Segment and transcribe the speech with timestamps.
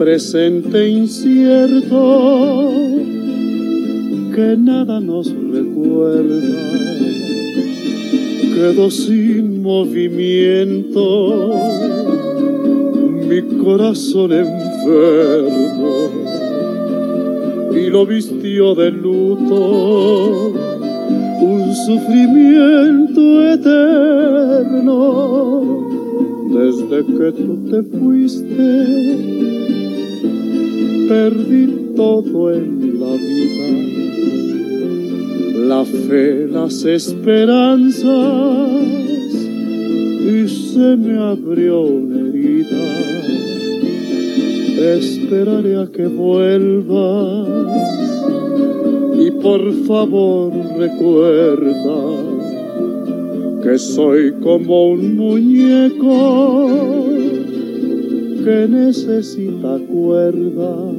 [0.00, 2.80] Presente incierto
[4.34, 6.58] que nada nos recuerda.
[8.54, 11.54] Quedó sin movimiento
[13.28, 16.10] mi corazón enfermo.
[17.76, 20.59] Y lo vistió de luto
[21.40, 24.90] un sufrimiento eterno
[26.52, 29.40] desde que tú te fuiste
[31.10, 33.68] perdí todo en la vida,
[35.66, 38.04] la fe, las esperanzas,
[40.34, 42.86] y se me abrió una herida.
[44.98, 47.48] Esperaré a que vuelvas
[49.18, 52.00] y por favor recuerda
[53.62, 56.56] que soy como un muñeco
[58.42, 60.89] que necesita cuerda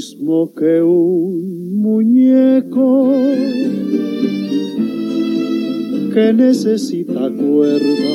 [0.00, 3.12] mismo que un muñeco
[6.14, 8.14] que necesita cuerda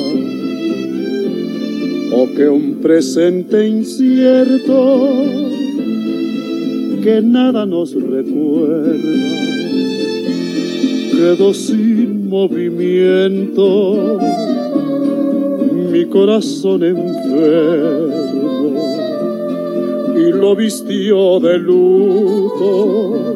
[2.12, 5.06] o que un presente incierto
[7.04, 8.98] que nada nos recuerda.
[11.12, 14.18] Quedó sin movimiento
[15.92, 18.15] mi corazón enfermo
[20.32, 23.26] lo vistió de luto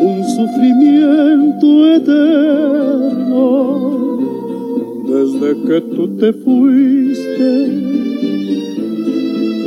[0.00, 3.38] un sufrimiento eterno.
[5.06, 7.88] Desde que tú te fuiste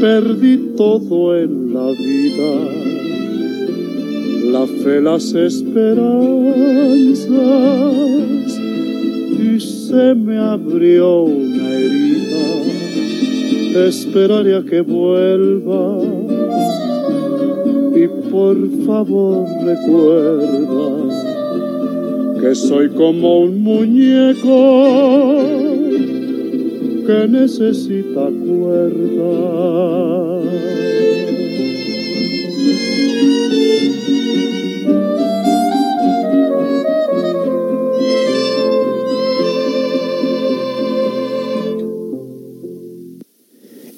[0.01, 2.53] perdí todo en la vida,
[4.51, 6.09] la fe, las esperanzas,
[9.39, 12.65] y se me abrió una herida.
[13.87, 16.10] Esperaré a que vuelva
[17.93, 21.31] y por favor recuerda
[22.39, 25.37] que soy como un muñeco
[27.05, 29.71] que necesita cuerda.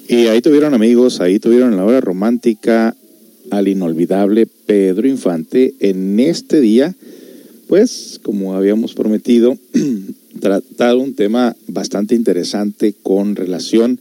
[0.08, 2.94] Y ahí tuvieron amigos, ahí tuvieron la hora romántica
[3.56, 6.94] al inolvidable Pedro Infante en este día,
[7.68, 9.56] pues como habíamos prometido,
[10.40, 14.00] tratado un tema bastante interesante con relación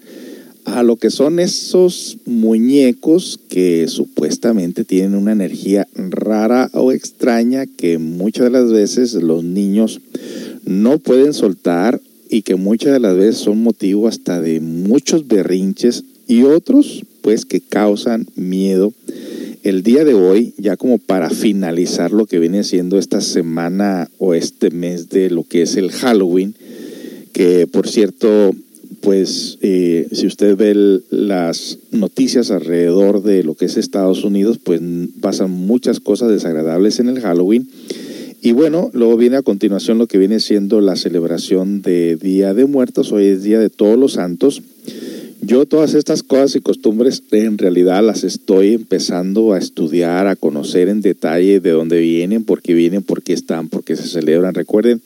[0.66, 7.98] a lo que son esos muñecos que supuestamente tienen una energía rara o extraña que
[7.98, 10.00] muchas de las veces los niños
[10.66, 12.00] no pueden soltar
[12.30, 17.46] y que muchas de las veces son motivo hasta de muchos berrinches y otros pues
[17.46, 18.94] que causan miedo
[19.64, 24.34] el día de hoy, ya como para finalizar lo que viene siendo esta semana o
[24.34, 26.54] este mes de lo que es el Halloween,
[27.32, 28.52] que por cierto,
[29.00, 34.82] pues eh, si usted ve las noticias alrededor de lo que es Estados Unidos, pues
[35.22, 37.70] pasan muchas cosas desagradables en el Halloween.
[38.42, 42.66] Y bueno, luego viene a continuación lo que viene siendo la celebración de Día de
[42.66, 44.62] Muertos, hoy es Día de Todos los Santos.
[45.46, 50.88] Yo todas estas cosas y costumbres en realidad las estoy empezando a estudiar, a conocer
[50.88, 54.54] en detalle de dónde vienen, por qué vienen, por qué están, por qué se celebran.
[54.54, 55.02] Recuerden,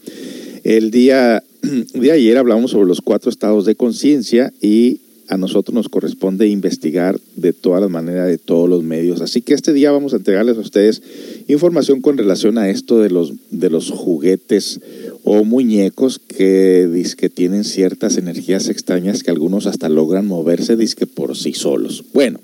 [0.64, 1.42] el día
[1.94, 7.20] de ayer hablamos sobre los cuatro estados de conciencia y a nosotros nos corresponde investigar
[7.36, 9.22] de todas las maneras, de todos los medios.
[9.22, 11.02] Así que este día vamos a entregarles a ustedes
[11.48, 14.80] información con relación a esto de los, de los juguetes
[15.24, 21.36] o muñecos que, que tienen ciertas energías extrañas que algunos hasta logran moverse disque por
[21.36, 22.04] sí solos.
[22.14, 22.40] Bueno,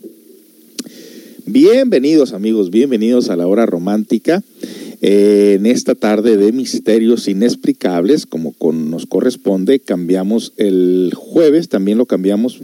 [1.46, 4.44] bienvenidos amigos, bienvenidos a la hora romántica.
[5.06, 11.98] Eh, en esta tarde de misterios inexplicables, como con, nos corresponde, cambiamos el jueves, también
[11.98, 12.62] lo cambiamos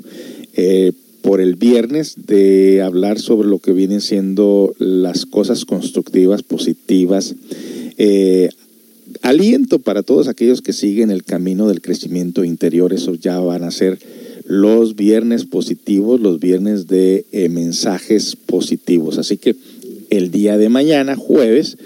[0.53, 7.35] eh, por el viernes de hablar sobre lo que vienen siendo las cosas constructivas, positivas,
[7.97, 8.47] eh,
[9.21, 13.71] aliento para todos aquellos que siguen el camino del crecimiento interior, eso ya van a
[13.71, 13.99] ser
[14.45, 19.17] los viernes positivos, los viernes de mensajes positivos.
[19.17, 19.57] Así que
[20.09, 21.77] el día de mañana, jueves,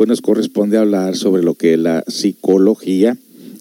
[0.00, 3.18] pues nos corresponde hablar sobre lo que es la psicología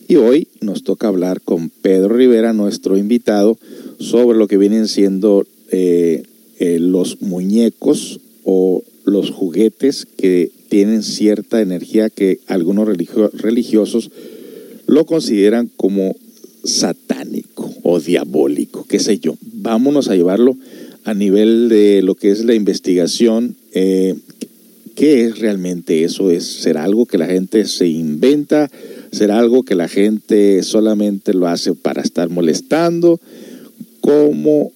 [0.08, 3.58] y hoy nos toca hablar con Pedro Rivera, nuestro invitado,
[4.00, 6.24] sobre lo que vienen siendo eh,
[6.60, 14.10] eh, los muñecos o los juguetes que tienen cierta energía que algunos religiosos
[14.88, 16.16] lo consideran como
[16.64, 19.36] satánico o diabólico, qué sé yo.
[19.42, 20.56] Vámonos a llevarlo
[21.04, 24.16] a nivel de lo que es la investigación, eh,
[25.00, 26.30] ¿Qué es realmente eso?
[26.30, 28.69] ¿Es, ¿Será algo que la gente se inventa?
[29.13, 33.18] ¿Será algo que la gente solamente lo hace para estar molestando?
[34.01, 34.74] ¿Cómo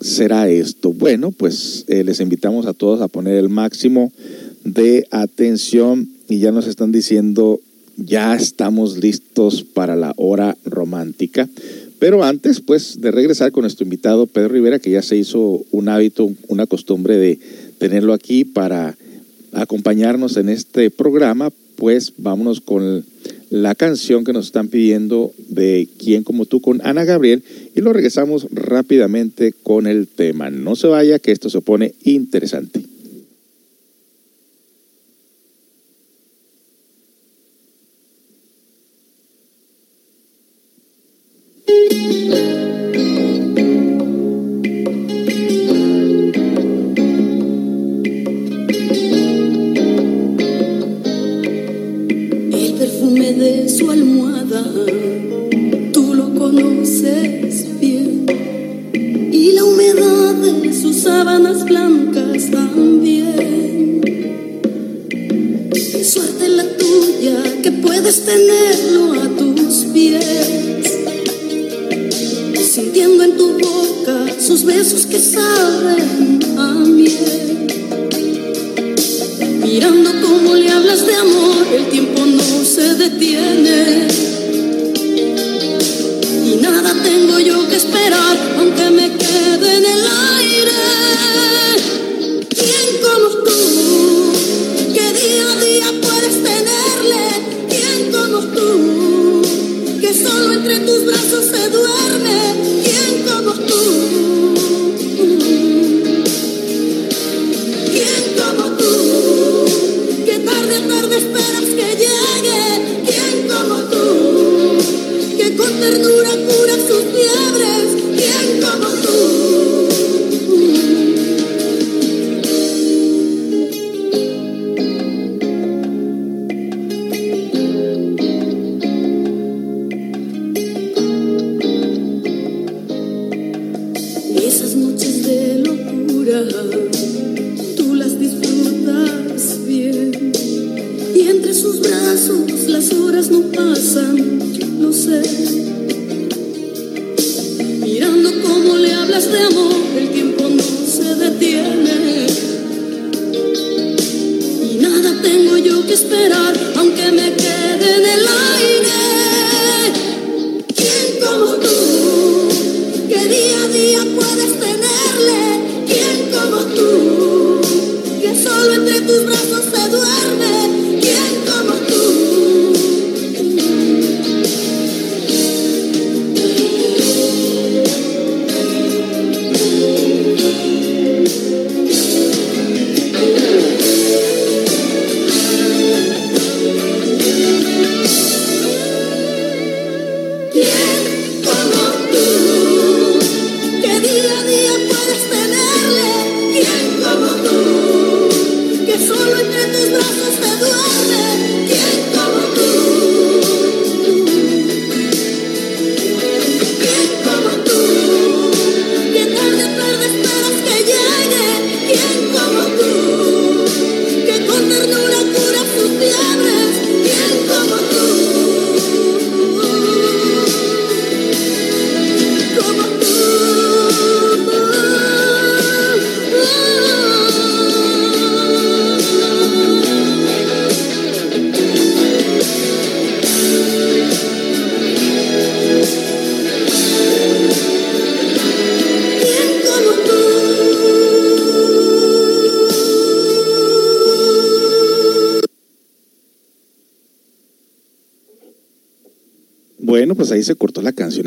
[0.00, 0.92] será esto?
[0.92, 4.12] Bueno, pues eh, les invitamos a todos a poner el máximo
[4.62, 7.58] de atención y ya nos están diciendo,
[7.96, 11.48] ya estamos listos para la hora romántica.
[11.98, 15.88] Pero antes, pues, de regresar con nuestro invitado Pedro Rivera, que ya se hizo un
[15.88, 17.40] hábito, una costumbre de
[17.78, 18.96] tenerlo aquí para
[19.52, 23.04] acompañarnos en este programa, pues vámonos con
[23.50, 27.42] la canción que nos están pidiendo de Quién como tú con Ana Gabriel
[27.74, 30.50] y lo regresamos rápidamente con el tema.
[30.50, 32.80] No se vaya que esto se pone interesante.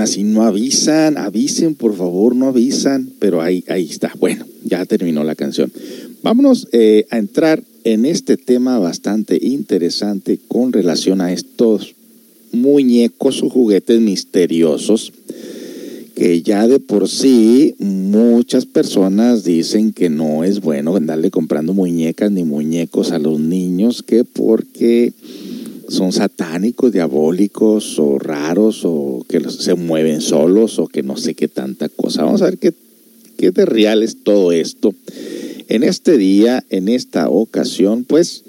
[0.03, 3.09] Así no avisan, avisen, por favor, no avisan.
[3.19, 4.11] Pero ahí, ahí está.
[4.19, 5.71] Bueno, ya terminó la canción.
[6.21, 11.95] Vámonos eh, a entrar en este tema bastante interesante con relación a estos
[12.51, 15.13] muñecos o juguetes misteriosos
[16.15, 22.29] que ya de por sí muchas personas dicen que no es bueno andarle comprando muñecas
[22.29, 25.13] ni muñecos a los niños que porque
[25.89, 31.47] son satánicos, diabólicos o raros o que se mueven solos o que no sé qué
[31.47, 32.23] tanta cosa.
[32.23, 32.71] Vamos a ver qué,
[33.35, 34.93] qué de real es todo esto.
[35.69, 38.43] En este día, en esta ocasión, pues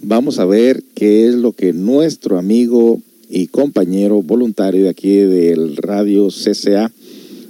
[0.00, 5.76] vamos a ver qué es lo que nuestro amigo y compañero voluntario de aquí del
[5.76, 6.92] radio CCA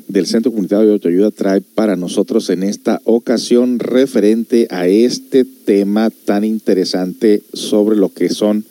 [0.09, 6.09] del Centro Comunitario de Autoayuda trae para nosotros en esta ocasión referente a este tema
[6.25, 8.65] tan interesante sobre lo que son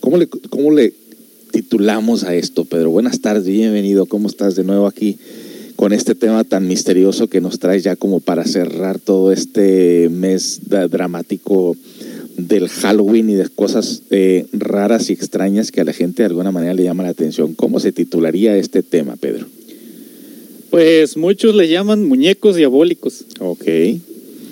[0.00, 0.92] ¿Cómo le, cómo le
[1.56, 2.90] titulamos a esto, Pedro?
[2.90, 4.04] Buenas tardes, bienvenido.
[4.04, 5.16] ¿Cómo estás de nuevo aquí
[5.74, 10.60] con este tema tan misterioso que nos trae ya como para cerrar todo este mes
[10.68, 11.74] dramático
[12.36, 16.52] del Halloween y de cosas eh, raras y extrañas que a la gente de alguna
[16.52, 17.54] manera le llama la atención?
[17.54, 19.46] ¿Cómo se titularía este tema, Pedro?
[20.68, 23.24] Pues muchos le llaman muñecos diabólicos.
[23.40, 23.64] Ok.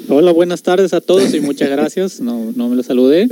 [0.08, 2.20] Hola, buenas tardes a todos y muchas gracias.
[2.20, 3.26] No, no me lo saludé.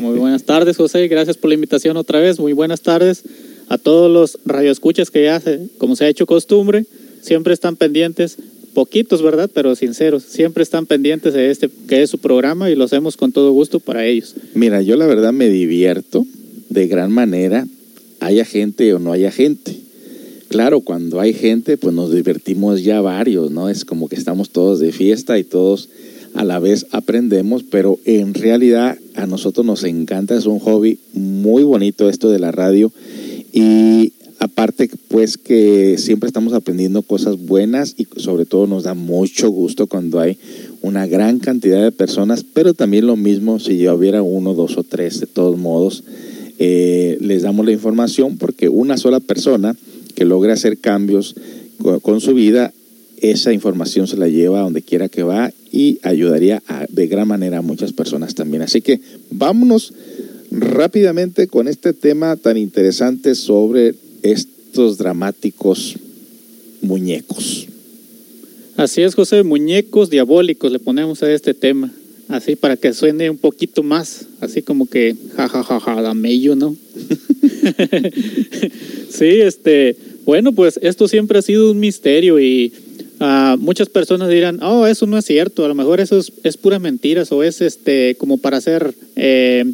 [0.00, 1.08] Muy buenas tardes, José.
[1.08, 2.38] Gracias por la invitación otra vez.
[2.38, 3.22] Muy buenas tardes
[3.68, 5.42] a todos los radioescuchas que ya,
[5.78, 6.84] como se ha hecho costumbre,
[7.22, 8.36] siempre están pendientes,
[8.74, 9.50] poquitos, ¿verdad?
[9.52, 13.32] Pero sinceros, siempre están pendientes de este que es su programa y lo hacemos con
[13.32, 14.34] todo gusto para ellos.
[14.54, 16.26] Mira, yo la verdad me divierto
[16.68, 17.66] de gran manera,
[18.20, 19.74] haya gente o no haya gente.
[20.48, 23.68] Claro, cuando hay gente, pues nos divertimos ya varios, ¿no?
[23.68, 25.88] Es como que estamos todos de fiesta y todos
[26.38, 31.64] a la vez aprendemos, pero en realidad a nosotros nos encanta, es un hobby muy
[31.64, 32.92] bonito esto de la radio.
[33.52, 39.50] Y aparte pues que siempre estamos aprendiendo cosas buenas y sobre todo nos da mucho
[39.50, 40.38] gusto cuando hay
[40.80, 44.84] una gran cantidad de personas, pero también lo mismo si yo hubiera uno, dos o
[44.84, 46.04] tres, de todos modos,
[46.60, 49.74] eh, les damos la información porque una sola persona
[50.14, 51.34] que logre hacer cambios
[52.02, 52.72] con su vida
[53.22, 57.58] esa información se la lleva a donde quiera que va y ayudaría de gran manera
[57.58, 58.62] a muchas personas también.
[58.62, 59.92] Así que vámonos
[60.50, 65.96] rápidamente con este tema tan interesante sobre estos dramáticos
[66.80, 67.66] muñecos.
[68.76, 71.92] Así es, José, muñecos diabólicos le ponemos a este tema,
[72.28, 76.76] así para que suene un poquito más, así como que jajajaja, ja, ja, ja, ¿no?
[79.10, 82.72] sí, este, bueno, pues esto siempre ha sido un misterio y
[83.20, 86.56] Uh, muchas personas dirán, oh, eso no es cierto, a lo mejor eso es, es
[86.56, 89.64] pura mentiras o es este como para hacer eh,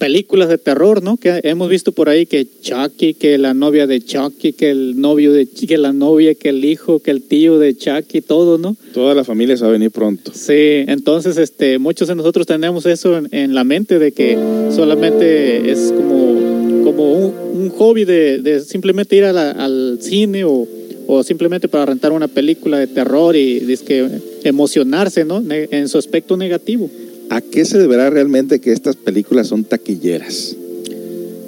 [0.00, 1.16] películas de terror, ¿no?
[1.16, 5.32] Que hemos visto por ahí que Chucky, que la novia de Chucky, que el novio
[5.32, 8.76] de que la novia, que el hijo, que el tío de Chucky, todo, ¿no?
[8.92, 10.32] Toda la familia se va a venir pronto.
[10.34, 14.38] Sí, entonces este, muchos de nosotros tenemos eso en, la mente de que
[14.74, 20.66] solamente es como, como un, hobby de, de, simplemente ir al cine o
[21.12, 24.08] o simplemente para rentar una película de terror y que
[24.44, 25.42] emocionarse ¿no?
[25.50, 26.88] en su aspecto negativo.
[27.30, 30.54] ¿A qué se deberá realmente que estas películas son taquilleras?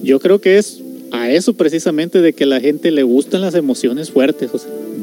[0.02, 0.80] Yo creo que es
[1.12, 4.50] a eso precisamente de que a la gente le gustan las emociones fuertes.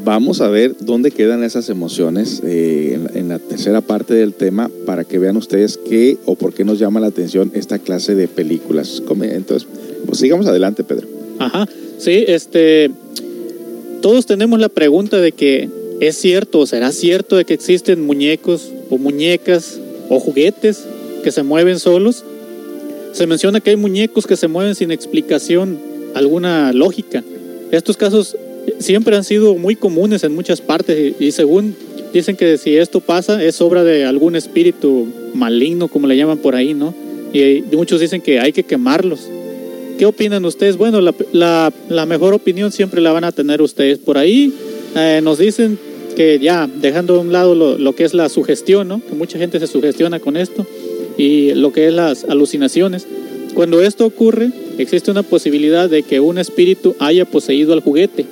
[0.04, 5.06] Vamos a ver dónde quedan esas emociones eh, en, la tercera parte del tema para
[5.06, 9.02] que vean ustedes qué o por qué nos llama la atención esta clase de películas.
[9.22, 9.70] Entonces,
[10.06, 11.08] pues sigamos adelante, Pedro.
[11.38, 11.66] Ajá,
[11.98, 12.92] sí, este,
[14.02, 18.72] todos tenemos la pregunta de que es cierto o será cierto de que existen muñecos
[18.90, 19.80] o muñecas
[20.10, 20.86] o juguetes
[21.24, 22.24] que se mueven solos.
[23.14, 25.80] Se menciona que hay muñecos que se mueven sin explicación
[26.16, 27.24] alguna lógica.
[27.72, 28.38] Estos casos
[28.80, 31.76] siempre han sido muy comunes en muchas partes y, según
[32.14, 36.56] dicen que si esto pasa es obra de algún espíritu maligno, como le llaman por
[36.56, 36.94] ahí, ¿no?
[37.34, 39.30] Y muchos dicen que hay que quemarlos
[40.00, 40.78] ¿Qué opinan ustedes?
[40.78, 43.98] Bueno, la, la, mejor opinión siempre la van a tener ustedes.
[43.98, 44.54] Por ahí
[44.96, 45.78] eh, nos dicen
[46.16, 49.02] que ya, dejando a un lado lo, lo, que es la sugestión, ¿no?
[49.06, 50.66] Que mucha gente se sugestiona con esto
[51.18, 53.08] y lo que es las alucinaciones.
[53.54, 58.26] Cuando esto ocurre, existe una posibilidad de que un espíritu haya poseído al juguete.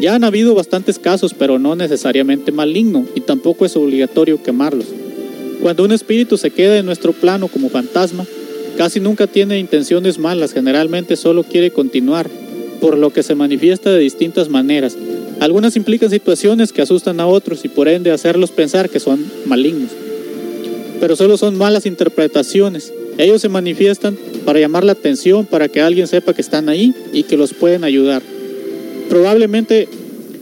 [0.00, 4.86] Ya han habido bastantes casos, pero no necesariamente maligno y tampoco es obligatorio quemarlos.
[5.62, 8.26] Cuando un espíritu se queda en nuestro plano como fantasma,
[8.80, 12.30] Casi nunca tiene intenciones malas, generalmente solo quiere continuar,
[12.80, 14.96] por lo que se manifiesta de distintas maneras.
[15.38, 19.90] Algunas implican situaciones que asustan a otros y por ende hacerlos pensar que son malignos.
[20.98, 22.90] Pero solo son malas interpretaciones.
[23.18, 27.24] Ellos se manifiestan para llamar la atención, para que alguien sepa que están ahí y
[27.24, 28.22] que los pueden ayudar.
[29.10, 29.88] probablemente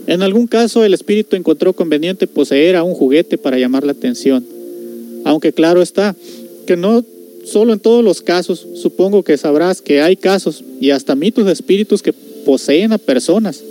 [0.07, 4.45] en algún caso el espíritu encontró conveniente poseer a un juguete para llamar la atención.
[5.25, 6.15] Aunque claro está
[6.65, 7.03] que no
[7.49, 11.53] solo en todos los casos, supongo que sabrás que hay casos y hasta mitos de
[11.53, 13.63] espíritus que poseen a personas.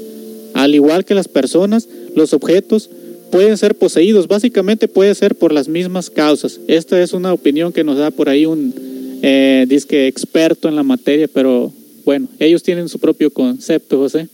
[0.55, 2.91] Al igual que las personas, los objetos
[3.31, 6.61] pueden ser poseídos, básicamente puede ser por las mismas causas.
[6.67, 8.75] Esta es una opinión que nos da por ahí un
[9.23, 11.73] eh, disque experto en la materia, pero
[12.05, 14.29] bueno, ellos tienen su propio concepto, José,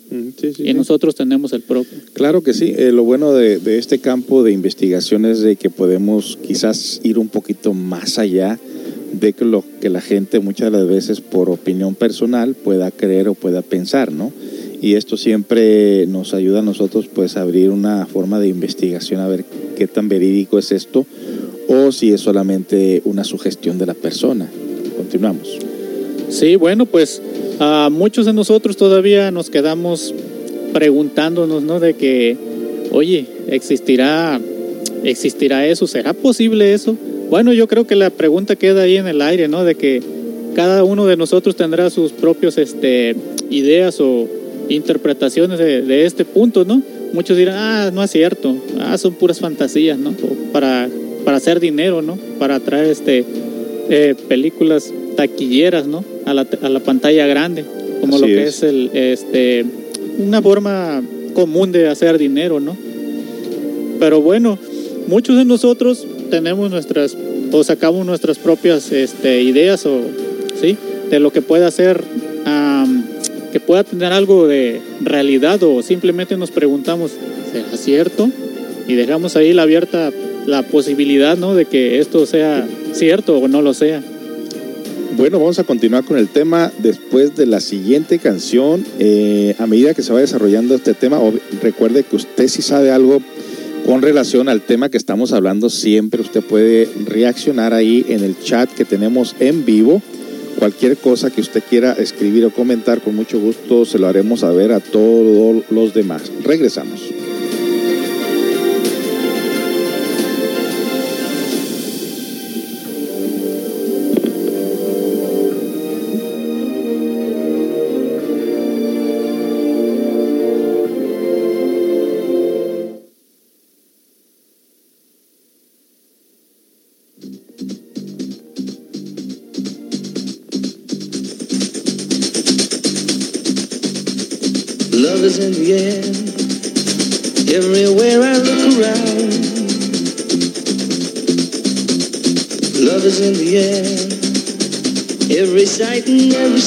[0.58, 1.98] y nosotros tenemos el propio.
[2.12, 2.72] Claro que sí.
[2.76, 7.18] Eh, lo bueno de, de, este campo de investigación es de que podemos quizás ir
[7.18, 8.60] un poquito más allá
[9.20, 13.34] de que lo que la gente muchas las veces por opinión personal pueda creer o
[13.34, 14.32] pueda pensar, ¿no?
[14.80, 19.28] Y esto siempre nos ayuda a nosotros pues a abrir una forma de investigación a
[19.28, 19.44] ver
[19.76, 21.06] qué tan verídico es esto
[21.68, 24.48] o si es solamente una sugestión de la persona.
[24.96, 25.58] Continuamos.
[26.28, 27.22] Sí, bueno, pues
[27.60, 30.14] a muchos de nosotros todavía nos quedamos
[30.72, 31.80] preguntándonos, ¿no?
[31.80, 32.36] De que,
[32.90, 34.40] oye, ¿existirá,
[35.04, 35.86] existirá eso?
[35.86, 36.96] ¿Será posible eso?
[37.30, 39.64] Bueno, yo creo que la pregunta queda ahí en el aire, ¿no?
[39.64, 40.02] De que
[40.54, 43.16] cada uno de nosotros tendrá sus propios este,
[43.50, 44.28] ideas o
[44.68, 46.82] interpretaciones de, este punto, ¿no?
[47.12, 50.12] Muchos dirán, ah, no es cierto, ah, son puras fantasías, ¿no?
[50.52, 50.88] para,
[51.24, 52.18] para hacer dinero, ¿no?
[52.38, 53.24] Para traer este,
[53.90, 56.04] eh, películas taquilleras, ¿no?
[56.24, 57.64] A la, a la pantalla grande,
[58.00, 58.62] como lo que es.
[58.62, 59.64] el, este,
[60.18, 61.02] una forma
[61.34, 62.76] común de hacer dinero, ¿no?
[63.98, 64.58] Pero bueno,
[65.06, 67.16] muchos de nosotros tenemos nuestras
[67.52, 70.00] o sacamos nuestras propias este, ideas o
[70.60, 70.76] sí
[71.08, 72.02] de lo que puede hacer
[73.52, 77.12] que pueda tener algo de realidad o simplemente nos preguntamos
[77.52, 78.28] será cierto
[78.88, 80.10] y dejamos ahí la abierta
[80.44, 84.02] la posibilidad no de que esto sea cierto o no lo sea.
[85.16, 88.84] Bueno, vamos a continuar con el tema después de la siguiente canción.
[88.98, 91.20] Eh, a medida que se va desarrollando este tema,
[91.62, 93.22] recuerde que usted si sabe algo
[93.86, 98.70] con relación al tema que estamos hablando, siempre usted puede reaccionar ahí en el chat
[98.70, 100.02] que tenemos en vivo.
[100.58, 104.72] Cualquier cosa que usted quiera escribir o comentar, con mucho gusto se lo haremos saber
[104.72, 106.30] a todos los demás.
[106.42, 107.23] Regresamos.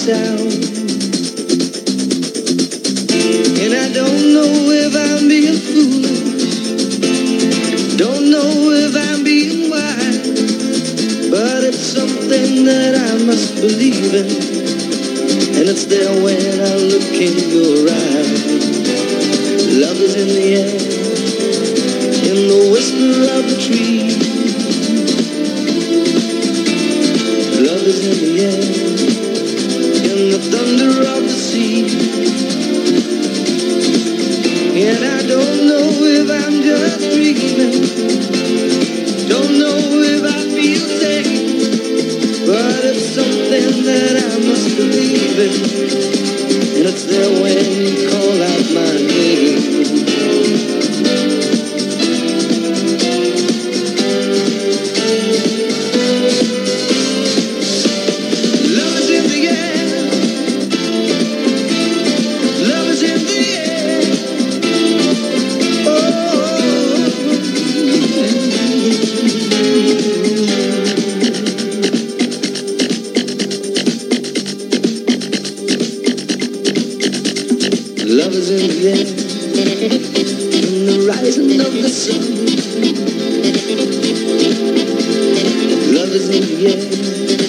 [0.07, 0.46] myself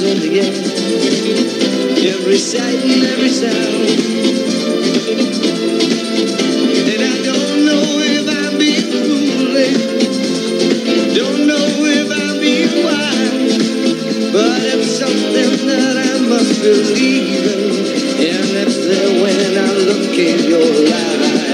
[0.00, 0.52] was in the air.
[2.14, 3.88] Every sight and every sound.
[6.92, 9.78] And I don't know if I'm being foolish.
[11.16, 13.58] Don't know if I'm being wise.
[14.32, 17.72] But it's something that I must believe in.
[18.28, 21.47] And that's there when I look in your eyes.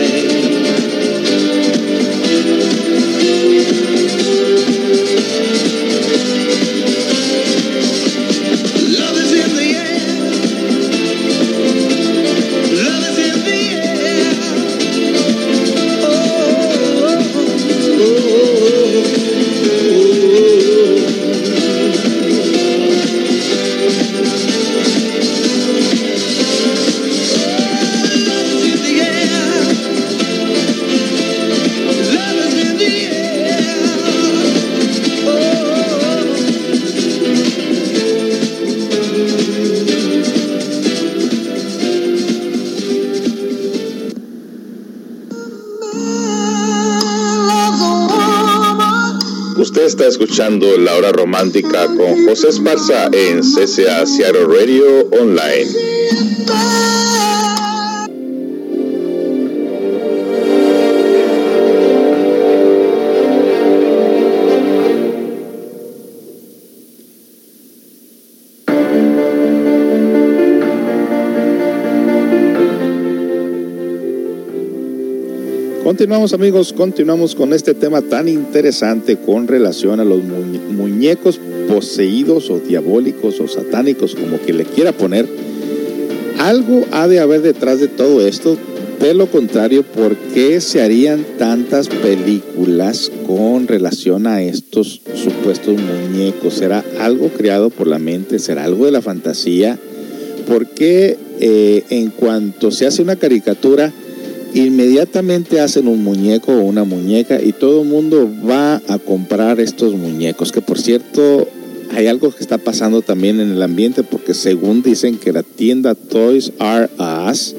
[50.14, 56.83] Escuchando La Hora Romántica con José Esparza en CCA Seattle Radio Online.
[75.94, 82.58] Continuamos amigos, continuamos con este tema tan interesante con relación a los muñecos poseídos o
[82.58, 85.28] diabólicos o satánicos, como que le quiera poner.
[86.40, 88.58] Algo ha de haber detrás de todo esto.
[89.00, 96.54] De lo contrario, ¿por qué se harían tantas películas con relación a estos supuestos muñecos?
[96.54, 98.40] ¿Será algo creado por la mente?
[98.40, 99.78] ¿Será algo de la fantasía?
[100.48, 103.92] ¿Por qué eh, en cuanto se hace una caricatura,
[104.54, 109.94] inmediatamente hacen un muñeco o una muñeca y todo el mundo va a comprar estos
[109.94, 111.48] muñecos, que por cierto
[111.94, 115.94] hay algo que está pasando también en el ambiente porque según dicen que la tienda
[115.94, 117.54] Toys R Us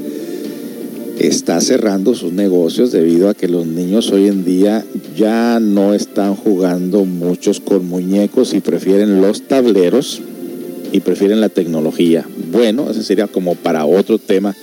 [1.20, 4.86] está cerrando sus negocios debido a que los niños hoy en día
[5.18, 10.22] ya no están jugando muchos con muñecos y prefieren los tableros
[10.92, 12.26] y prefieren la tecnología.
[12.52, 14.56] Bueno, ese sería como para otro tema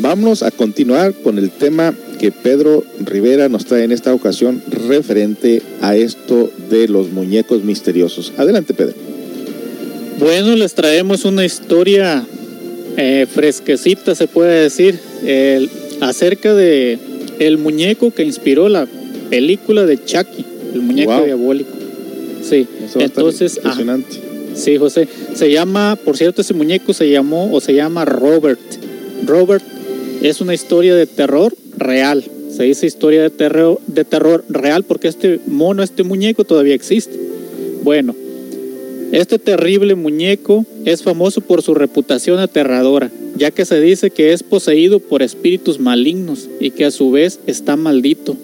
[0.00, 5.60] Vamos a continuar con el tema que Pedro Rivera nos trae en esta ocasión referente
[5.80, 8.32] a esto de los muñecos misteriosos.
[8.36, 8.94] Adelante, Pedro.
[10.20, 12.24] Bueno, les traemos una historia
[12.96, 15.00] eh, fresquecita, se puede decir,
[16.00, 16.98] acerca de
[17.40, 18.86] el muñeco que inspiró la
[19.30, 21.70] película de Chucky, el muñeco diabólico.
[22.48, 22.68] Sí,
[23.00, 24.16] entonces, impresionante.
[24.54, 28.60] sí, José, se llama, por cierto, ese muñeco se llamó o se llama Robert.
[29.24, 29.64] Robert
[30.22, 32.24] es una historia de terror real.
[32.50, 37.16] Se dice historia de terror, de terror real porque este mono, este muñeco todavía existe.
[37.82, 38.14] Bueno,
[39.12, 44.42] este terrible muñeco es famoso por su reputación aterradora, ya que se dice que es
[44.42, 48.36] poseído por espíritus malignos y que a su vez está maldito.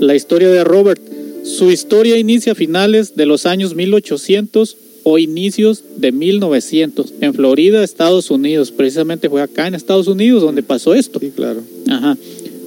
[0.00, 1.02] La historia de Robert.
[1.44, 4.76] Su historia inicia a finales de los años 1800
[5.10, 8.70] o inicios de 1900 en Florida, Estados Unidos.
[8.70, 11.18] Precisamente fue acá en Estados Unidos donde pasó esto.
[11.18, 11.62] Sí, claro.
[11.88, 12.16] Ajá.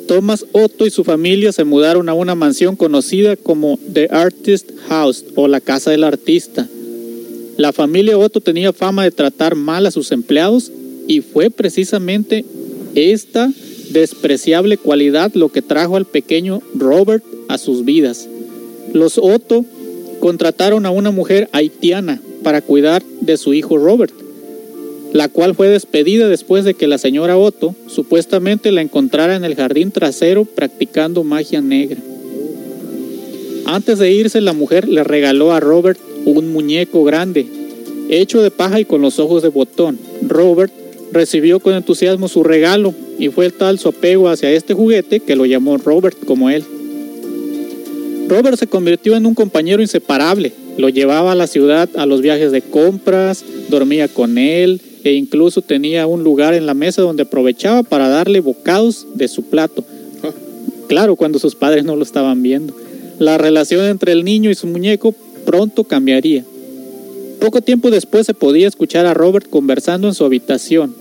[0.08, 5.24] Thomas Otto y su familia se mudaron a una mansión conocida como The Artist House
[5.36, 6.68] o la casa del artista.
[7.58, 10.72] La familia Otto tenía fama de tratar mal a sus empleados
[11.08, 12.44] y fue precisamente
[12.96, 13.54] esta
[13.92, 18.28] despreciable cualidad lo que trajo al pequeño Robert a sus vidas.
[18.94, 19.64] Los Otto
[20.20, 24.14] contrataron a una mujer haitiana para cuidar de su hijo Robert,
[25.14, 29.56] la cual fue despedida después de que la señora Otto supuestamente la encontrara en el
[29.56, 32.02] jardín trasero practicando magia negra.
[33.66, 37.46] Antes de irse, la mujer le regaló a Robert un muñeco grande,
[38.10, 39.98] hecho de paja y con los ojos de botón.
[40.28, 40.74] Robert
[41.12, 45.46] recibió con entusiasmo su regalo y fue tal su apego hacia este juguete que lo
[45.46, 46.64] llamó Robert como él.
[48.28, 50.54] Robert se convirtió en un compañero inseparable.
[50.78, 55.62] Lo llevaba a la ciudad a los viajes de compras, dormía con él e incluso
[55.62, 59.84] tenía un lugar en la mesa donde aprovechaba para darle bocados de su plato.
[60.88, 62.76] Claro, cuando sus padres no lo estaban viendo.
[63.18, 65.14] La relación entre el niño y su muñeco
[65.46, 66.44] pronto cambiaría.
[67.40, 70.94] Poco tiempo después se podía escuchar a Robert conversando en su habitación.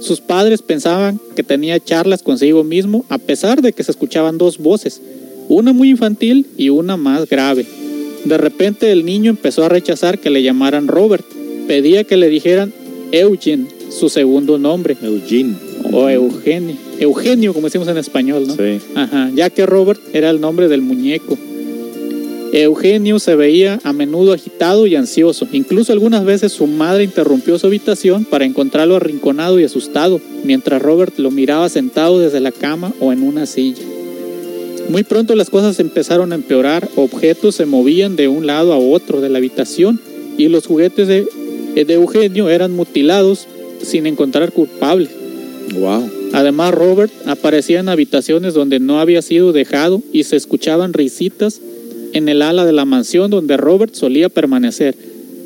[0.00, 4.58] Sus padres pensaban que tenía charlas consigo mismo a pesar de que se escuchaban dos
[4.58, 5.00] voces,
[5.48, 7.66] una muy infantil y una más grave.
[8.26, 11.24] De repente el niño empezó a rechazar que le llamaran Robert.
[11.68, 12.72] Pedía que le dijeran
[13.12, 14.96] Eugene, su segundo nombre.
[15.00, 15.54] Eugene.
[15.92, 16.74] O Eugenio.
[16.98, 18.54] Eugenio, como decimos en español, ¿no?
[18.54, 18.80] Sí.
[18.96, 21.38] Ajá, ya que Robert era el nombre del muñeco.
[22.52, 25.46] Eugenio se veía a menudo agitado y ansioso.
[25.52, 31.16] Incluso algunas veces su madre interrumpió su habitación para encontrarlo arrinconado y asustado, mientras Robert
[31.18, 33.82] lo miraba sentado desde la cama o en una silla.
[34.88, 39.20] Muy pronto las cosas empezaron a empeorar, objetos se movían de un lado a otro
[39.20, 40.00] de la habitación
[40.38, 41.26] y los juguetes de,
[41.74, 43.46] Eugenio eran mutilados
[43.82, 45.08] sin encontrar culpable.
[45.78, 46.10] Wow.
[46.32, 51.60] Además, Robert aparecía en habitaciones donde no había sido dejado y se escuchaban risitas
[52.12, 54.94] en el ala de la mansión donde Robert solía permanecer.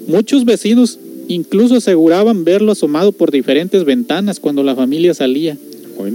[0.07, 0.98] Muchos vecinos
[1.29, 5.57] incluso aseguraban verlo asomado por diferentes ventanas cuando la familia salía.
[5.98, 6.12] Hoy.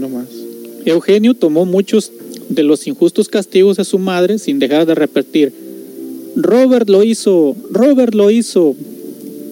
[0.85, 2.11] Eugenio tomó muchos
[2.49, 5.53] de los injustos castigos a su madre sin dejar de repetir,
[6.35, 8.75] Robert lo hizo, Robert lo hizo,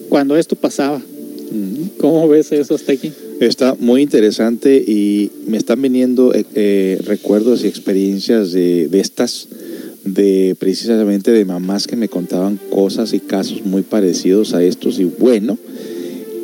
[0.08, 1.02] cuando esto pasaba.
[1.98, 3.12] ¿Cómo ves eso hasta aquí?
[3.40, 9.48] Está muy interesante y me están viniendo eh, eh, recuerdos y experiencias de, de estas,
[10.04, 15.04] de precisamente de mamás que me contaban cosas y casos muy parecidos a estos y
[15.04, 15.58] bueno,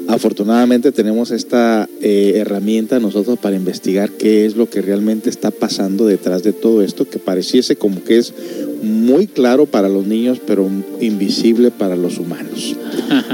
[0.08, 6.06] Afortunadamente tenemos esta eh, herramienta nosotros para investigar qué es lo que realmente está pasando
[6.06, 8.34] detrás de todo esto, que pareciese como que es
[8.82, 10.68] muy claro para los niños, pero
[11.00, 12.76] invisible para los humanos.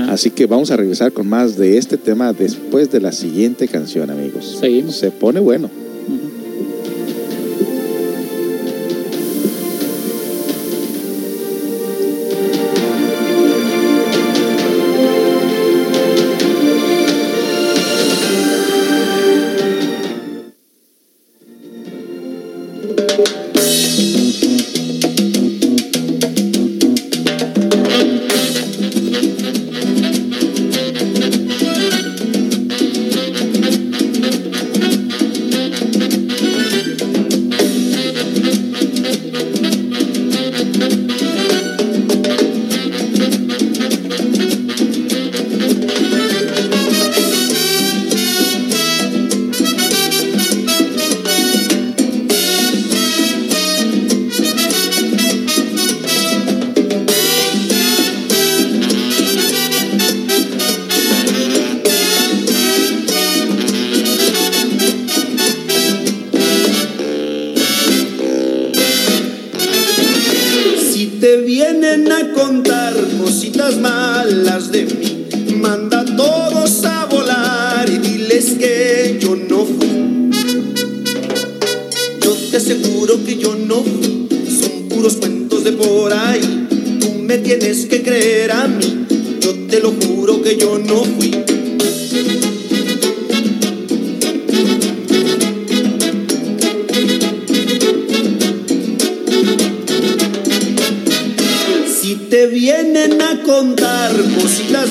[0.09, 4.11] Así que vamos a regresar con más de este tema después de la siguiente canción,
[4.11, 4.59] amigos.
[4.61, 4.97] Seguimos.
[4.97, 5.71] Se pone bueno.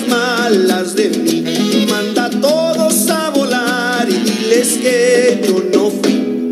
[0.07, 1.87] malas de mí.
[1.89, 6.51] Manda a todos a volar y diles que yo no fui.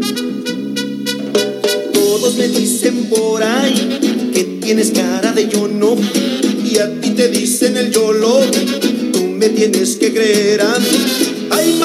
[1.94, 6.72] Todos me dicen por ahí que tienes cara de yo no fui.
[6.72, 8.40] Y a ti te dicen el yo lo.
[9.12, 11.48] Tú me tienes que creer a mí.
[11.52, 11.78] Ay,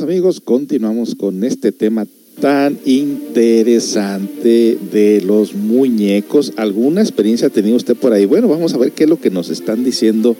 [0.00, 2.06] Amigos, continuamos con este tema
[2.40, 6.54] tan interesante de los muñecos.
[6.56, 8.24] ¿Alguna experiencia ha tenido usted por ahí?
[8.24, 10.34] Bueno, vamos a ver qué es lo que nos están diciendo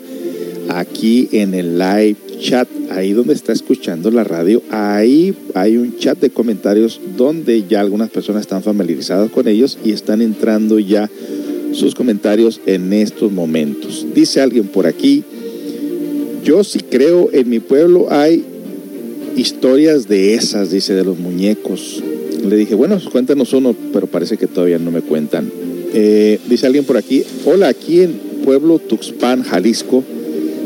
[0.69, 4.63] aquí en el live chat, ahí donde está escuchando la radio.
[4.71, 9.91] Ahí hay un chat de comentarios donde ya algunas personas están familiarizadas con ellos y
[9.91, 11.11] están entrando ya
[11.73, 14.07] sus comentarios en estos momentos.
[14.15, 15.23] Dice alguien por aquí,
[16.43, 18.45] yo sí creo en mi pueblo hay
[19.35, 22.03] historias de esas, dice, de los muñecos.
[22.47, 25.51] Le dije, bueno, cuéntanos uno, pero parece que todavía no me cuentan.
[25.93, 30.03] Eh, dice alguien por aquí, hola, aquí en Pueblo Tuxpan, Jalisco,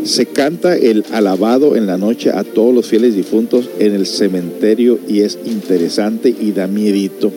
[0.03, 4.99] se canta el alabado en la noche a todos los fieles difuntos en el cementerio
[5.07, 7.31] y es interesante y da miedito.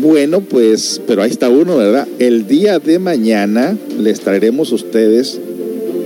[0.00, 2.06] Bueno, pues, pero ahí está uno, ¿verdad?
[2.18, 5.40] El día de mañana les traeremos a ustedes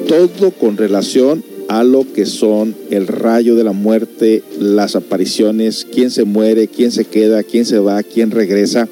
[0.09, 6.11] todo con relación a lo que son el rayo de la muerte, las apariciones, quién
[6.11, 8.89] se muere, quién se queda, quién se va, quién regresa.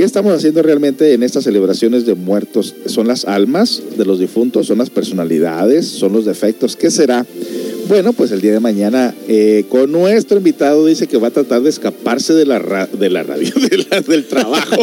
[0.00, 2.74] ¿Qué estamos haciendo realmente en estas celebraciones de muertos?
[2.86, 4.66] ¿Son las almas de los difuntos?
[4.66, 5.84] ¿Son las personalidades?
[5.84, 6.74] ¿Son los defectos?
[6.74, 7.26] ¿Qué será?
[7.86, 11.60] Bueno, pues el día de mañana eh, con nuestro invitado dice que va a tratar
[11.60, 14.82] de escaparse de la, ra- de la radio, de la- del trabajo.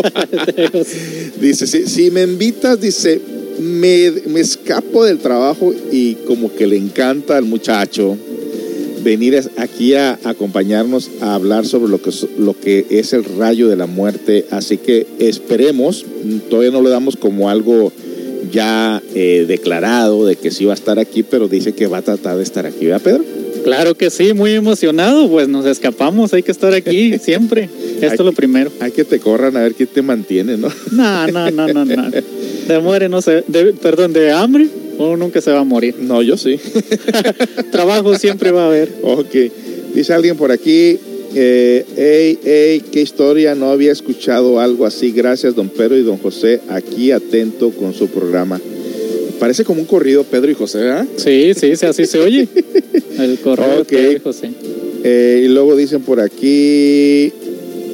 [1.42, 3.20] dice, si, si me invitas, dice,
[3.60, 8.16] me, me escapo del trabajo y como que le encanta al muchacho
[9.08, 13.70] venir aquí a acompañarnos a hablar sobre lo que, es- lo que es el rayo
[13.70, 14.46] de la muerte.
[14.52, 16.06] Así que esperemos,
[16.50, 17.94] todavía no lo damos como algo
[18.52, 22.02] ya eh, declarado de que sí va a estar aquí, pero dice que va a
[22.02, 23.24] tratar de estar aquí, ¿verdad, Pedro?
[23.64, 27.70] Claro que sí, muy emocionado, pues nos escapamos, hay que estar aquí siempre.
[28.02, 28.72] Esto es lo primero.
[28.82, 30.70] Hay que te corran a ver quién te mantiene, ¿no?
[30.92, 32.12] No, no, no, no, no.
[32.68, 34.68] De muere no se, de- perdón, de hambre
[34.98, 35.96] uno nunca se va a morir.
[36.00, 36.60] No, yo sí.
[37.72, 38.94] Trabajo siempre va a haber.
[39.04, 39.36] Ok.
[39.94, 40.98] Dice alguien por aquí,
[41.36, 45.12] eh, hey, hey, qué historia, no había escuchado algo así.
[45.12, 48.60] Gracias, don Pedro y don José, aquí atento con su programa.
[49.40, 51.06] Parece como un corrido, Pedro y José, ¿verdad?
[51.18, 52.48] Sí, sí, sí, así se oye.
[53.20, 53.88] El Ok.
[53.88, 54.48] que dijo, sí.
[55.04, 57.32] Eh, y luego dicen por aquí,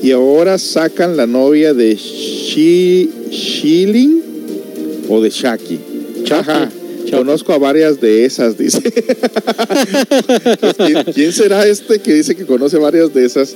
[0.01, 4.21] y ahora sacan la novia de Shi, Shilling
[5.09, 5.79] o de Shaki.
[6.25, 6.82] Shaki.
[7.11, 8.81] Conozco a varias de esas, dice.
[11.13, 13.55] ¿quién, será este que dice que conoce varias de esas?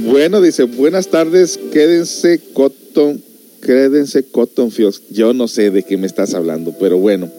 [0.00, 3.22] Bueno, dice, buenas tardes, quédense Cotton,
[3.64, 5.02] quédense Cotton Fields.
[5.10, 7.30] Yo no sé de qué me estás hablando, pero bueno.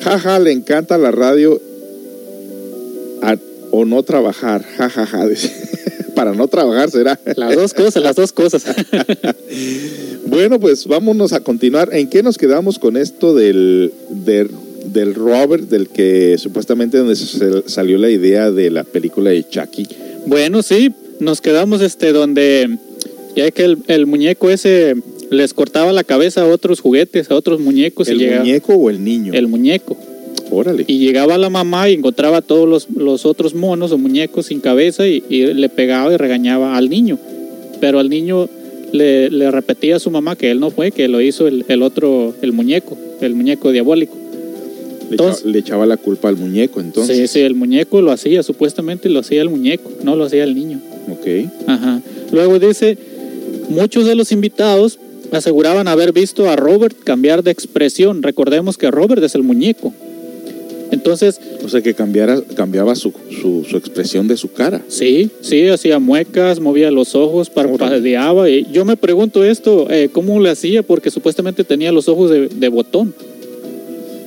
[0.00, 1.60] Jaja, le encanta la radio
[3.70, 4.62] o no trabajar.
[4.62, 5.52] Jajaja, dice.
[6.18, 7.18] Para no trabajar será.
[7.36, 8.64] Las dos cosas, las dos cosas.
[10.26, 11.90] Bueno, pues vámonos a continuar.
[11.92, 14.50] ¿En qué nos quedamos con esto del, del,
[14.84, 19.86] del Robert, del que supuestamente donde se- salió la idea de la película de Chucky?
[20.26, 22.78] Bueno, sí, nos quedamos este donde
[23.36, 24.96] ya que el, el muñeco ese
[25.30, 28.90] les cortaba la cabeza a otros juguetes, a otros muñecos ¿El y llegaba muñeco o
[28.90, 29.32] el niño?
[29.34, 29.96] el muñeco.
[30.50, 30.84] Órale.
[30.86, 34.60] Y llegaba la mamá y encontraba a todos los, los otros monos o muñecos sin
[34.60, 37.18] cabeza y, y le pegaba y regañaba al niño.
[37.80, 38.48] Pero al niño
[38.92, 41.82] le, le repetía a su mamá que él no fue, que lo hizo el, el
[41.82, 44.16] otro, el muñeco, el muñeco diabólico.
[45.10, 47.16] le, echaba, entonces- le echaba la culpa al muñeco, entonces.
[47.16, 50.54] Sí, sí, el muñeco lo hacía, supuestamente lo hacía el muñeco, no lo hacía el
[50.54, 50.80] niño.
[51.10, 51.26] Ok.
[51.66, 52.00] Ajá.
[52.32, 52.96] Luego dice,
[53.68, 54.98] muchos de los invitados
[55.30, 58.22] aseguraban haber visto a Robert cambiar de expresión.
[58.22, 59.92] Recordemos que Robert es el muñeco.
[60.90, 64.80] Entonces, O sea que cambiara, cambiaba su, su, su expresión de su cara.
[64.88, 68.48] sí, sí, hacía muecas, movía los ojos, parpadeaba.
[68.48, 70.82] Y yo me pregunto esto, eh, ¿cómo le hacía?
[70.82, 73.14] Porque supuestamente tenía los ojos de, de botón.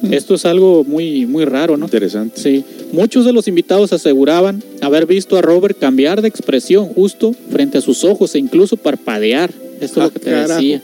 [0.10, 1.86] Esto es algo muy, muy raro, ¿no?
[1.86, 2.40] Interesante.
[2.42, 7.78] Sí, muchos de los invitados aseguraban haber visto a Robert cambiar de expresión justo frente
[7.78, 9.52] a sus ojos e incluso parpadear.
[9.80, 10.54] Esto es Ah, lo que te carajo.
[10.60, 10.82] decía.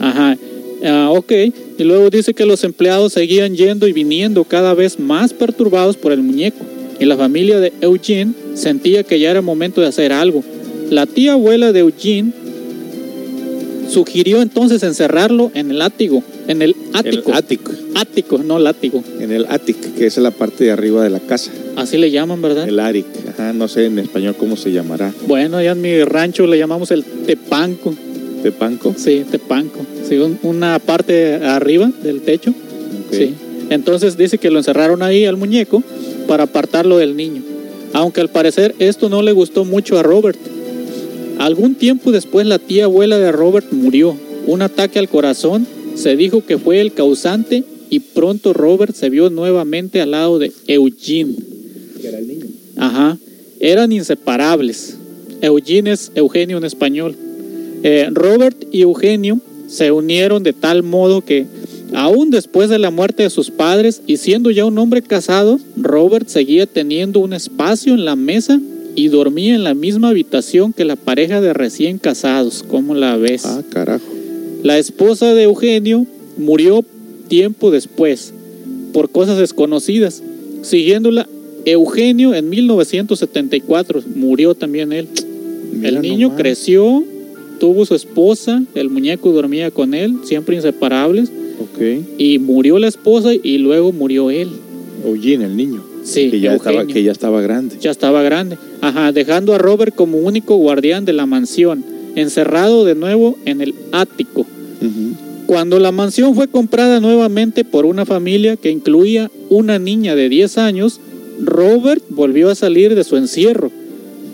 [0.00, 0.36] Ajá.
[0.84, 1.32] Ah, ok.
[1.78, 6.12] Y luego dice que los empleados seguían yendo y viniendo cada vez más perturbados por
[6.12, 6.64] el muñeco.
[6.98, 10.44] Y la familia de Eugene sentía que ya era momento de hacer algo.
[10.90, 12.32] La tía abuela de Eugene
[13.88, 17.72] sugirió entonces encerrarlo en el ático, en el ático, El ático.
[17.96, 21.50] ático, no látigo, En el attic, que es la parte de arriba de la casa.
[21.76, 22.68] así le llaman, ¿verdad?
[22.68, 23.06] El attic.
[23.28, 25.12] Ajá, no sé en español cómo se llamará.
[25.26, 27.94] Bueno, allá en mi rancho le llamamos el tepanco,
[28.42, 28.94] ¿Tepanco?
[28.96, 33.12] sí, tepanco, sí, un- una parte arriba del techo, Ok.
[33.14, 33.34] sí.
[33.70, 35.82] Entonces dice que lo encerraron ahí al muñeco
[36.26, 37.42] para apartarlo del niño,
[37.92, 40.38] aunque al parecer esto no le gustó mucho a Robert.
[41.38, 44.16] Algún tiempo después la tía abuela de Robert murió.
[44.46, 49.30] Un ataque al corazón se dijo que fue el causante y pronto Robert se vio
[49.30, 51.34] nuevamente al lado de Eugene.
[52.76, 53.18] Ajá.
[53.60, 54.96] Eran inseparables.
[55.42, 57.14] Eugene es Eugenio en español.
[57.82, 61.46] Eh, Robert y Eugenio se unieron de tal modo que,
[61.94, 66.28] aún después de la muerte de sus padres y siendo ya un hombre casado, Robert
[66.28, 68.60] seguía teniendo un espacio en la mesa
[68.94, 72.64] y dormía en la misma habitación que la pareja de recién casados.
[72.66, 73.46] ¿Cómo la ves?
[73.46, 74.04] Ah, carajo.
[74.62, 76.06] La esposa de Eugenio
[76.36, 76.84] murió
[77.28, 78.34] tiempo después
[78.92, 80.22] por cosas desconocidas.
[80.62, 81.26] Siguiéndola,
[81.64, 85.08] Eugenio en 1974 murió también él.
[85.72, 86.42] Mira el niño nomás.
[86.42, 87.04] creció,
[87.60, 91.30] tuvo su esposa, el muñeco dormía con él, siempre inseparables,
[92.18, 94.48] y murió la esposa y luego murió él.
[95.04, 95.84] Eugene, el niño.
[96.02, 97.76] Sí, que, ya estaba, que ya estaba grande.
[97.80, 98.56] Ya estaba grande.
[98.80, 101.84] Ajá, dejando a Robert como único guardián de la mansión,
[102.16, 104.46] encerrado de nuevo en el ático.
[105.46, 110.58] Cuando la mansión fue comprada nuevamente por una familia que incluía una niña de 10
[110.58, 111.00] años,
[111.40, 113.69] Robert volvió a salir de su encierro.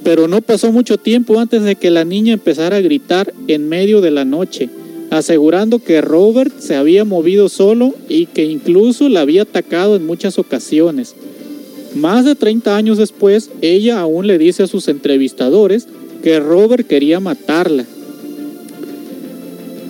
[0.06, 4.00] Pero no pasó mucho tiempo antes de que la niña empezara a gritar en medio
[4.00, 4.70] de la noche,
[5.10, 10.38] asegurando que Robert se había movido solo y que incluso la había atacado en muchas
[10.38, 11.16] ocasiones.
[11.96, 15.88] Más de 30 años después, ella aún le dice a sus entrevistadores
[16.22, 17.84] que Robert quería matarla.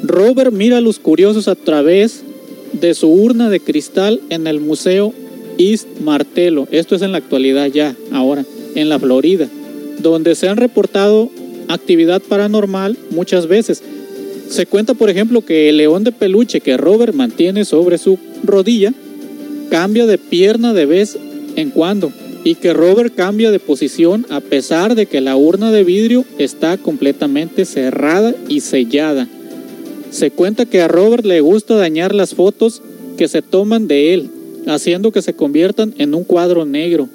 [0.03, 2.23] Robert mira a los curiosos a través
[2.73, 5.12] de su urna de cristal en el Museo
[5.59, 6.67] East Martello.
[6.71, 9.51] Esto es en la actualidad ya, ahora, en la Florida,
[9.99, 11.31] donde se han reportado
[11.69, 13.83] actividad paranormal muchas veces.
[14.49, 18.93] Se cuenta, por ejemplo, que el león de peluche que Robert mantiene sobre su rodilla
[19.71, 21.19] cambia de pierna de vez
[21.57, 22.13] en cuando
[22.45, 26.79] y que Robert cambia de posición a pesar de que la urna de vidrio está
[26.79, 29.27] completamente cerrada y sellada.
[30.11, 32.83] Se cuenta que a Robert le gusta dañar las fotos
[33.19, 34.31] que se toman de él,
[34.69, 37.09] haciendo que se conviertan en un cuadro negro,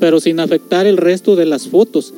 [0.00, 2.12] pero sin afectar el resto de las fotos.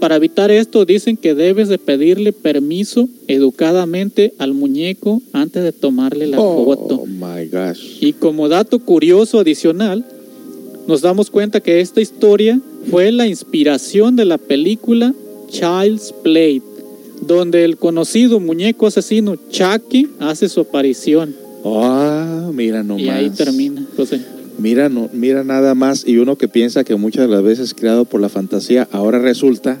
[0.00, 6.26] Para evitar esto dicen que debes de pedirle permiso educadamente al muñeco antes de tomarle
[6.26, 6.96] la foto.
[6.96, 7.98] Oh my gosh.
[8.00, 10.04] Y como dato curioso adicional,
[10.86, 12.60] nos damos cuenta que esta historia
[12.90, 15.14] fue la inspiración de la película
[15.48, 16.62] Child's Play,
[17.22, 21.34] donde el conocido muñeco asesino Chucky hace su aparición.
[21.64, 23.02] Ah, mira nomás.
[23.02, 24.20] Y ahí termina, José.
[24.58, 26.06] Mira, no, mira nada más.
[26.06, 29.78] Y uno que piensa que muchas de las veces creado por la fantasía, ahora resulta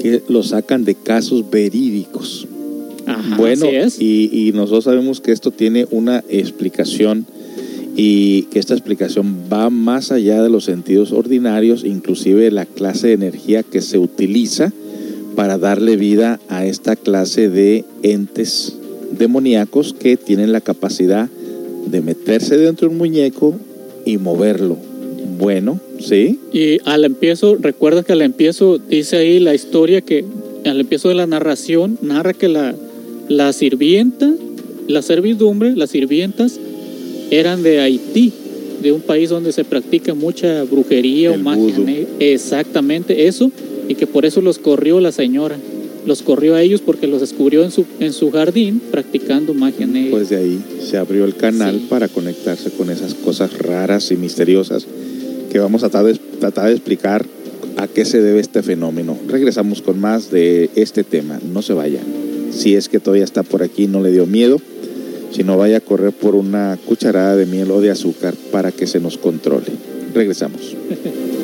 [0.00, 2.46] que lo sacan de casos verídicos.
[3.06, 4.00] Ajá, bueno, así es.
[4.00, 7.26] y, y nosotros sabemos que esto tiene una explicación
[7.96, 13.12] y que esta explicación va más allá de los sentidos ordinarios, inclusive la clase de
[13.14, 14.72] energía que se utiliza
[15.34, 18.76] para darle vida a esta clase de entes
[19.10, 21.28] demoníacos que tienen la capacidad
[21.86, 23.56] de meterse dentro de un muñeco
[24.04, 24.76] y moverlo.
[25.38, 26.38] Bueno, ¿sí?
[26.52, 30.24] Y al empiezo, recuerda que al empiezo dice ahí la historia que
[30.64, 32.74] al empiezo de la narración narra que la,
[33.28, 34.32] la sirvienta,
[34.88, 36.58] la servidumbre, las sirvientas
[37.30, 38.32] eran de Haití,
[38.82, 42.06] de un país donde se practica mucha brujería El o magia.
[42.18, 43.50] Exactamente eso,
[43.88, 45.56] y que por eso los corrió la señora.
[46.06, 50.12] Los corrió a ellos porque los descubrió en su, en su jardín practicando magia negra.
[50.12, 51.86] Pues de ahí se abrió el canal Sí.
[51.90, 54.86] para conectarse con esas cosas raras y misteriosas
[55.52, 57.26] que vamos a tratar de, tratar de explicar
[57.76, 59.16] a qué se debe este fenómeno.
[59.28, 61.38] Regresamos con más de este tema.
[61.52, 62.04] No se vayan.
[62.52, 64.60] Si es que todavía está por aquí, no le dio miedo.
[65.32, 68.86] Si no, vaya a correr por una cucharada de miel o de azúcar para que
[68.86, 69.66] se nos controle.
[70.14, 70.76] Regresamos.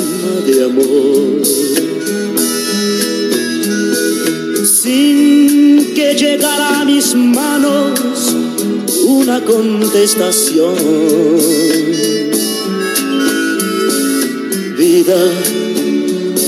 [0.00, 1.46] de amor.
[4.66, 8.00] Sin que llegara a mis manos
[9.06, 10.74] una contestación.
[14.76, 15.30] Vida,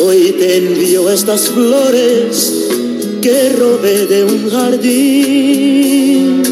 [0.01, 2.53] hoy te envío estas flores
[3.23, 6.43] que robé de un jardín,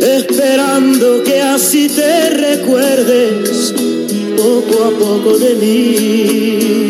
[0.00, 3.73] esperando que así te recuerdes
[4.36, 6.88] poco a poco de mí.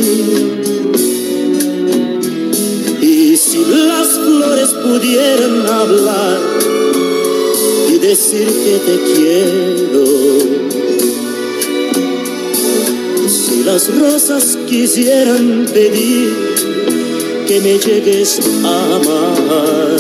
[3.01, 6.41] Y si las flores pudieran hablar
[7.89, 10.05] y decir que te quiero,
[13.29, 16.55] si las rosas quisieran pedir
[17.47, 19.97] que me llegues a amar.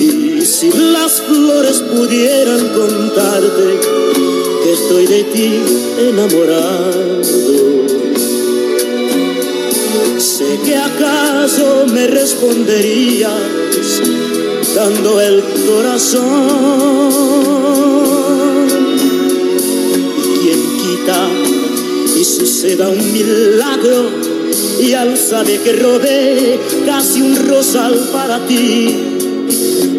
[0.00, 4.21] Y si las flores pudieran contarte
[4.62, 5.60] que estoy de ti
[5.98, 7.24] enamorado,
[10.18, 13.32] sé que acaso me responderías
[14.74, 16.22] dando el corazón.
[20.18, 21.28] Y quien quita
[22.16, 24.10] y suceda un milagro
[24.80, 28.94] y al saber que robé casi un rosal para ti,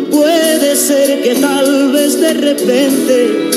[0.09, 3.49] puede ser que tal vez de repente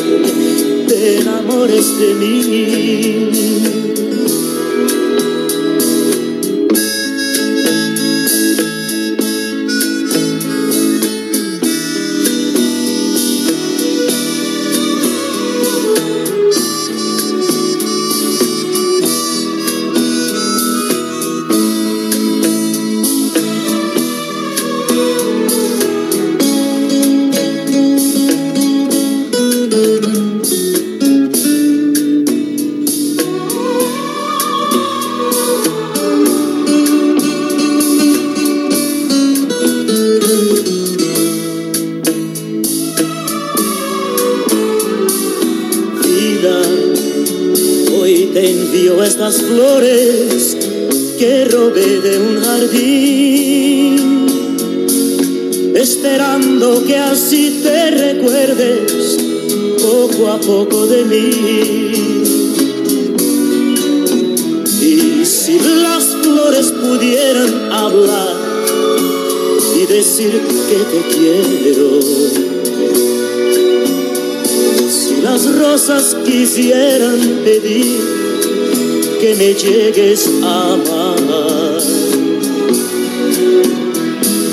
[1.07, 3.76] enamores de mí.
[70.17, 72.01] Que te quiero,
[74.89, 78.01] si las rosas quisieran pedir
[79.21, 81.83] que me llegues a amar.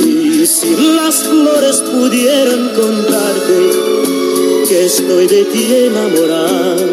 [0.05, 3.72] Y si las flores pudieran contarte
[4.68, 6.89] que estoy de ti enamorado,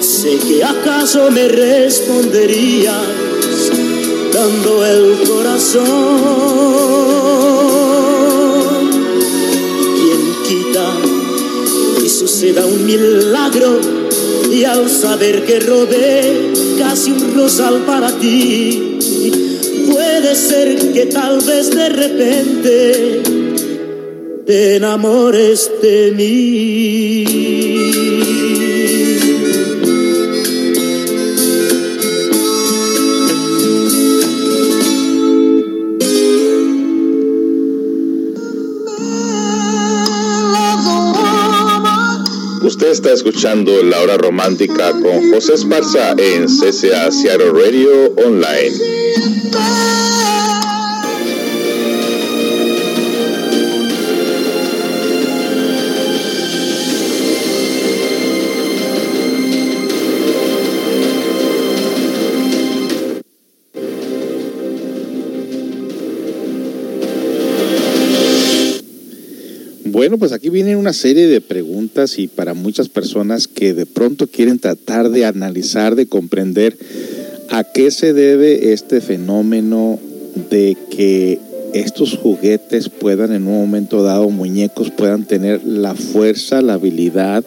[0.00, 3.31] sé que acaso me responderías
[4.32, 5.82] dando el corazón.
[9.96, 10.86] Quien quita
[12.04, 13.80] y suceda un milagro
[14.50, 18.98] y al saber que robé casi un rosal para ti
[19.90, 23.22] puede ser que tal vez de repente
[24.46, 28.31] te enamores de mí
[42.64, 50.01] Usted está escuchando La Hora Romántica con José Esparza en CCA Seattle Radio Online.
[70.02, 74.26] Bueno, pues aquí viene una serie de preguntas y para muchas personas que de pronto
[74.26, 76.76] quieren tratar de analizar, de comprender
[77.50, 80.00] a qué se debe este fenómeno
[80.50, 81.38] de que
[81.72, 87.44] estos juguetes puedan en un momento dado, muñecos puedan tener la fuerza, la habilidad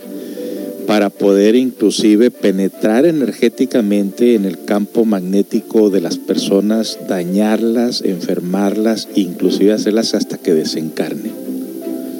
[0.87, 9.73] para poder inclusive penetrar energéticamente en el campo magnético de las personas, dañarlas, enfermarlas, inclusive
[9.73, 11.44] hacerlas hasta que desencarnen.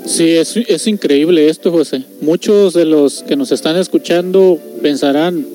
[0.05, 2.03] Sí, es, es increíble esto, José.
[2.21, 5.45] Muchos de los que nos están escuchando pensarán,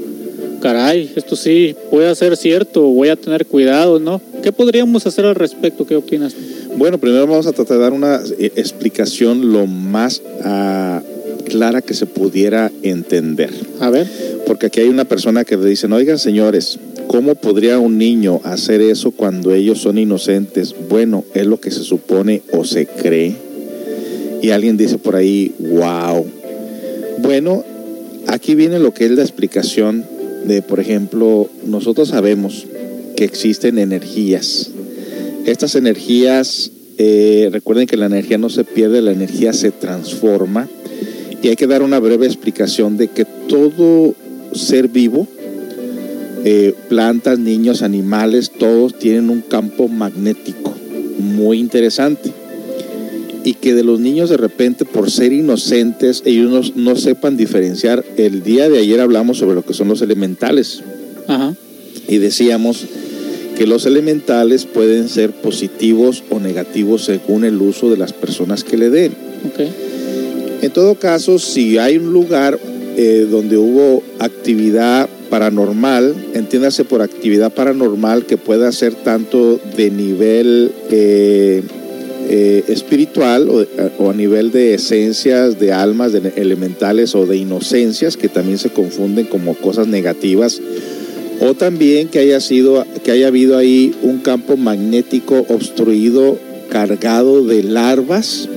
[0.60, 4.20] caray, esto sí puede ser cierto, voy a tener cuidado, ¿no?
[4.42, 5.86] ¿Qué podríamos hacer al respecto?
[5.86, 6.34] ¿Qué opinas?
[6.76, 11.02] Bueno, primero vamos a tratar de dar una eh, explicación lo más ah,
[11.44, 13.50] clara que se pudiera entender.
[13.80, 14.06] A ver.
[14.46, 18.80] Porque aquí hay una persona que le dicen, oigan señores, ¿cómo podría un niño hacer
[18.80, 20.74] eso cuando ellos son inocentes?
[20.88, 23.49] Bueno, es lo que se supone o se cree.
[24.42, 26.26] Y alguien dice por ahí, wow.
[27.18, 27.64] Bueno,
[28.26, 30.04] aquí viene lo que es la explicación
[30.44, 32.66] de, por ejemplo, nosotros sabemos
[33.16, 34.70] que existen energías.
[35.46, 40.68] Estas energías, eh, recuerden que la energía no se pierde, la energía se transforma.
[41.42, 44.14] Y hay que dar una breve explicación de que todo
[44.54, 45.26] ser vivo,
[46.44, 50.74] eh, plantas, niños, animales, todos tienen un campo magnético
[51.18, 52.32] muy interesante.
[53.44, 58.04] Y que de los niños de repente, por ser inocentes, ellos no, no sepan diferenciar.
[58.16, 60.82] El día de ayer hablamos sobre lo que son los elementales.
[61.26, 61.54] Ajá.
[62.08, 62.86] Y decíamos
[63.56, 68.76] que los elementales pueden ser positivos o negativos según el uso de las personas que
[68.76, 69.12] le den.
[69.46, 69.60] Ok.
[70.62, 72.58] En todo caso, si hay un lugar
[72.96, 80.72] eh, donde hubo actividad paranormal, entiéndase por actividad paranormal que pueda ser tanto de nivel
[80.90, 81.62] eh,
[82.32, 83.66] eh, espiritual o,
[83.98, 88.70] o a nivel de esencias, de almas, de elementales o de inocencias, que también se
[88.70, 90.62] confunden como cosas negativas,
[91.40, 97.64] o también que haya sido, que haya habido ahí un campo magnético obstruido, cargado de
[97.64, 98.48] larvas,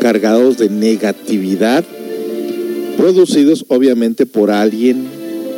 [0.00, 1.84] cargados de negatividad,
[2.96, 5.04] producidos obviamente por alguien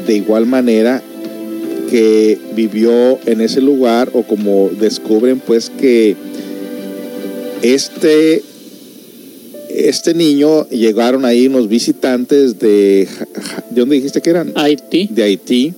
[0.09, 1.05] de igual manera
[1.89, 6.17] que vivió en ese lugar o como descubren pues que
[7.63, 8.43] este
[9.71, 13.07] este niño llegaron ahí unos visitantes de
[13.71, 14.53] ¿de dónde dijiste que eran?
[14.55, 15.09] Haití.
[15.11, 15.75] De Haití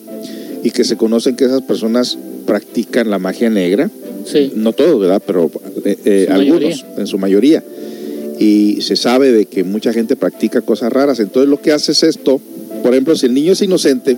[0.63, 3.91] y que se conocen que esas personas practican la magia negra.
[4.25, 4.53] Sí.
[4.55, 5.23] No todos, ¿verdad?
[5.27, 5.51] Pero
[5.85, 6.87] eh, eh, algunos, mayoría.
[6.99, 7.65] en su mayoría.
[8.39, 11.21] Y se sabe de que mucha gente practica cosas raras.
[11.21, 12.41] Entonces lo que hace es esto.
[12.83, 14.17] Por ejemplo, si el niño es inocente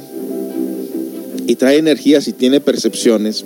[1.47, 3.45] y trae energías y tiene percepciones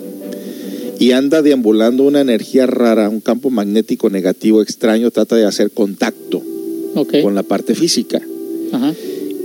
[0.99, 6.41] y anda deambulando una energía rara, un campo magnético negativo extraño, trata de hacer contacto
[7.21, 8.21] con la parte física.
[8.71, 8.93] Ajá.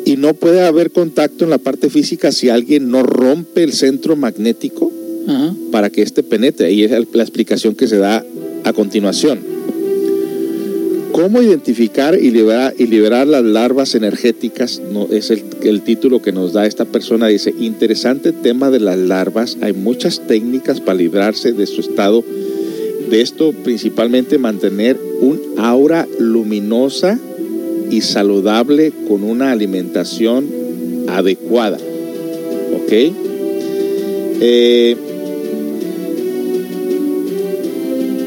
[0.05, 4.17] Y no puede haber contacto en la parte física si alguien no rompe el centro
[4.17, 4.91] magnético
[5.29, 5.55] Ajá.
[5.71, 6.73] para que éste penetre.
[6.73, 8.25] Y es la explicación que se da
[8.65, 9.41] a continuación.
[11.13, 14.81] ¿Cómo identificar y liberar, y liberar las larvas energéticas?
[14.81, 17.29] No, es el, el título que nos da esta persona.
[17.29, 19.59] Dice, interesante tema de las larvas.
[19.61, 22.25] Hay muchas técnicas para librarse de su estado.
[23.11, 27.19] De esto principalmente mantener un aura luminosa
[27.91, 30.47] y saludable con una alimentación
[31.09, 31.77] adecuada.
[32.75, 32.93] ¿Ok?
[34.41, 34.97] Eh,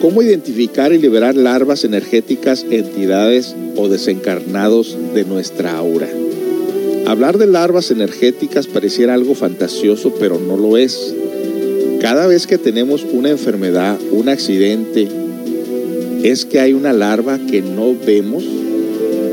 [0.05, 6.07] ¿Cómo identificar y liberar larvas energéticas, entidades o desencarnados de nuestra aura?
[7.07, 11.15] Hablar de larvas energéticas pareciera algo fantasioso, pero no lo es.
[12.01, 15.07] Cada vez que tenemos una enfermedad, un accidente,
[16.21, 18.43] es que hay una larva que no vemos,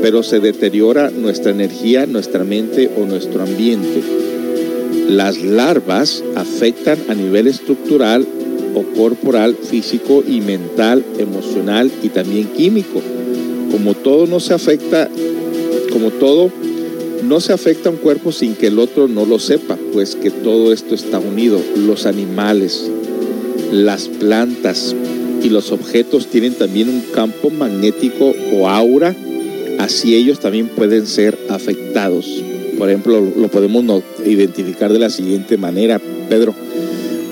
[0.01, 4.01] pero se deteriora nuestra energía, nuestra mente o nuestro ambiente.
[5.07, 8.25] Las larvas afectan a nivel estructural
[8.75, 13.01] o corporal, físico y mental, emocional y también químico.
[13.71, 15.09] Como todo no se afecta,
[15.91, 16.51] como todo
[17.23, 20.29] no se afecta a un cuerpo sin que el otro no lo sepa, pues que
[20.29, 21.59] todo esto está unido.
[21.75, 22.89] Los animales,
[23.71, 24.95] las plantas
[25.41, 29.15] y los objetos tienen también un campo magnético o aura,
[29.79, 32.43] así ellos también pueden ser afectados.
[32.77, 36.55] Por ejemplo, lo podemos identificar de la siguiente manera, Pedro.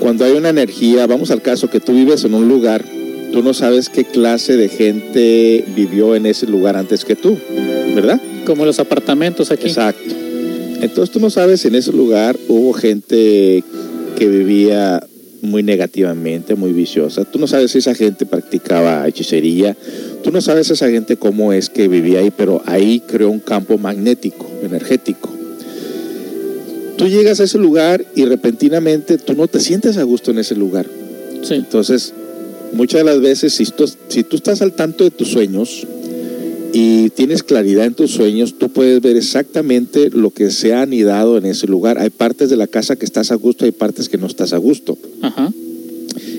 [0.02, 2.84] Cuando hay una energía, vamos al caso que tú vives en un lugar,
[3.32, 7.38] tú no sabes qué clase de gente vivió en ese lugar antes que tú,
[7.94, 8.20] ¿verdad?
[8.44, 9.68] Como los apartamentos aquí.
[9.68, 10.12] Exacto.
[10.80, 13.62] Entonces tú no sabes si en ese lugar hubo gente
[14.18, 15.06] que vivía
[15.40, 17.24] muy negativamente, muy viciosa.
[17.24, 19.76] Tú no sabes si esa gente practicaba hechicería.
[20.24, 23.78] Tú no sabes esa gente cómo es que vivía ahí, pero ahí creó un campo
[23.78, 25.31] magnético, energético.
[26.96, 30.54] Tú llegas a ese lugar y repentinamente tú no te sientes a gusto en ese
[30.54, 30.86] lugar.
[31.42, 31.54] Sí.
[31.54, 32.12] Entonces,
[32.72, 35.86] muchas de las veces, si tú, si tú estás al tanto de tus sueños
[36.72, 41.36] y tienes claridad en tus sueños, tú puedes ver exactamente lo que se ha anidado
[41.38, 41.98] en ese lugar.
[41.98, 44.58] Hay partes de la casa que estás a gusto, hay partes que no estás a
[44.58, 44.96] gusto.
[45.20, 45.52] Ajá.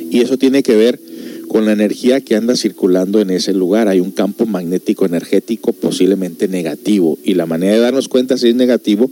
[0.10, 1.00] Y eso tiene que ver
[1.48, 3.88] con la energía que anda circulando en ese lugar.
[3.88, 7.20] Hay un campo magnético energético posiblemente negativo.
[7.24, 9.10] Y la manera de darnos cuenta si es negativo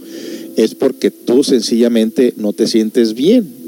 [0.56, 3.62] es porque tú sencillamente no te sientes bien.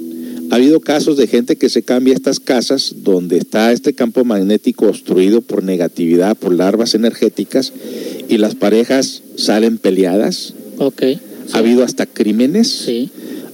[0.50, 4.88] Ha habido casos de gente que se cambia estas casas donde está este campo magnético
[4.88, 7.74] obstruido por negatividad, por larvas energéticas,
[8.30, 10.54] y las parejas salen peleadas.
[10.78, 11.04] Ok.
[11.54, 12.70] Ha habido hasta crímenes.
[12.70, 13.10] Sí.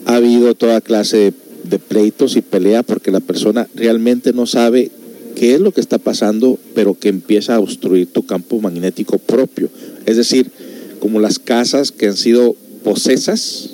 [0.05, 1.33] Ha habido toda clase de,
[1.69, 4.91] de pleitos y pelea porque la persona realmente no sabe
[5.35, 9.69] qué es lo que está pasando, pero que empieza a obstruir tu campo magnético propio.
[10.05, 10.51] Es decir,
[10.99, 13.71] como las casas que han sido posesas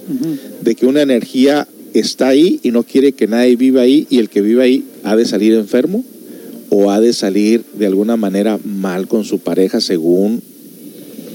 [0.61, 4.29] de que una energía está ahí y no quiere que nadie viva ahí y el
[4.29, 6.03] que vive ahí ha de salir enfermo
[6.69, 10.41] o ha de salir de alguna manera mal con su pareja según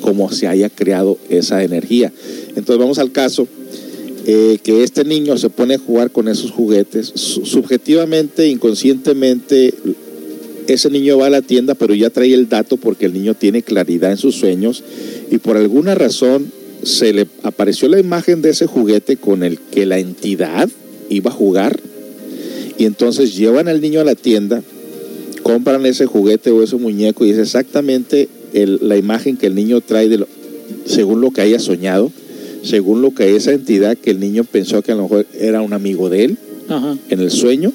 [0.00, 2.12] cómo se haya creado esa energía.
[2.48, 3.46] Entonces vamos al caso
[4.26, 7.12] eh, que este niño se pone a jugar con esos juguetes.
[7.14, 9.72] Su- Subjetivamente, inconscientemente,
[10.66, 13.62] ese niño va a la tienda, pero ya trae el dato porque el niño tiene
[13.62, 14.82] claridad en sus sueños
[15.30, 16.52] y por alguna razón
[16.82, 20.68] se le apareció la imagen de ese juguete con el que la entidad
[21.08, 21.78] iba a jugar
[22.78, 24.62] y entonces llevan al niño a la tienda,
[25.42, 29.80] compran ese juguete o ese muñeco y es exactamente el- la imagen que el niño
[29.80, 30.28] trae de lo-
[30.86, 32.10] según lo que haya soñado,
[32.62, 35.72] según lo que esa entidad que el niño pensó que a lo mejor era un
[35.72, 36.96] amigo de él Ajá.
[37.08, 37.72] en el sueño,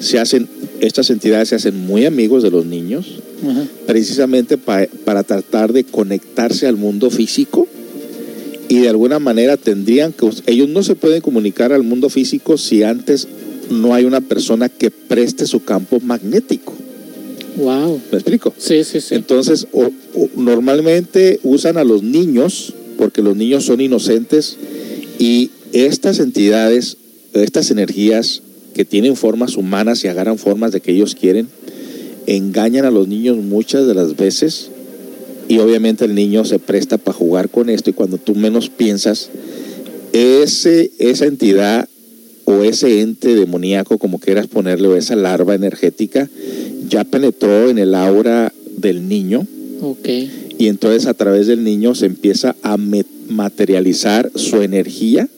[0.00, 0.48] se hacen,
[0.80, 3.06] estas entidades se hacen muy amigos de los niños,
[3.48, 3.64] Ajá.
[3.86, 7.68] precisamente pa- para tratar de conectarse al mundo físico
[8.70, 12.84] y de alguna manera tendrían que, ellos no se pueden comunicar al mundo físico si
[12.84, 13.26] antes
[13.68, 16.72] no hay una persona que preste su campo magnético.
[17.56, 18.00] Wow.
[18.12, 18.54] ¿Me explico?
[18.56, 19.16] Sí, sí, sí.
[19.16, 24.56] Entonces, o- o- normalmente usan a los niños, porque los niños son inocentes,
[25.18, 26.96] y estas entidades,
[27.32, 28.42] estas energías
[28.72, 31.48] que tienen formas humanas y agarran formas de que ellos quieren,
[32.28, 34.69] engañan a los niños muchas de las veces,
[35.50, 39.30] y obviamente el niño se presta para jugar con esto, y cuando tú menos piensas,
[40.12, 41.88] ese, esa entidad
[42.44, 46.30] o ese ente demoníaco, como quieras ponerle, o esa larva energética,
[46.88, 49.44] ya penetró en el aura del niño
[49.82, 50.08] Ok.
[50.56, 55.28] y entonces a través del niño se empieza a materializar su energía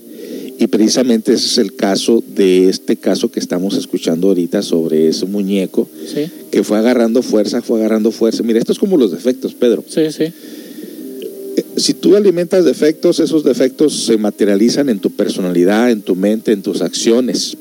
[0.62, 5.26] y precisamente ese es el caso de este caso que estamos escuchando ahorita sobre ese
[5.26, 8.44] muñeco Sí, que fue agarrando fuerza, fue agarrando fuerza.
[8.44, 9.84] Mira, esto es como los defectos, Pedro.
[9.88, 10.24] sí, sí.
[10.24, 16.52] Eh, Si tú alimentas defectos, esos defectos se materializan en tu personalidad, en tu mente,
[16.52, 17.56] en tus acciones.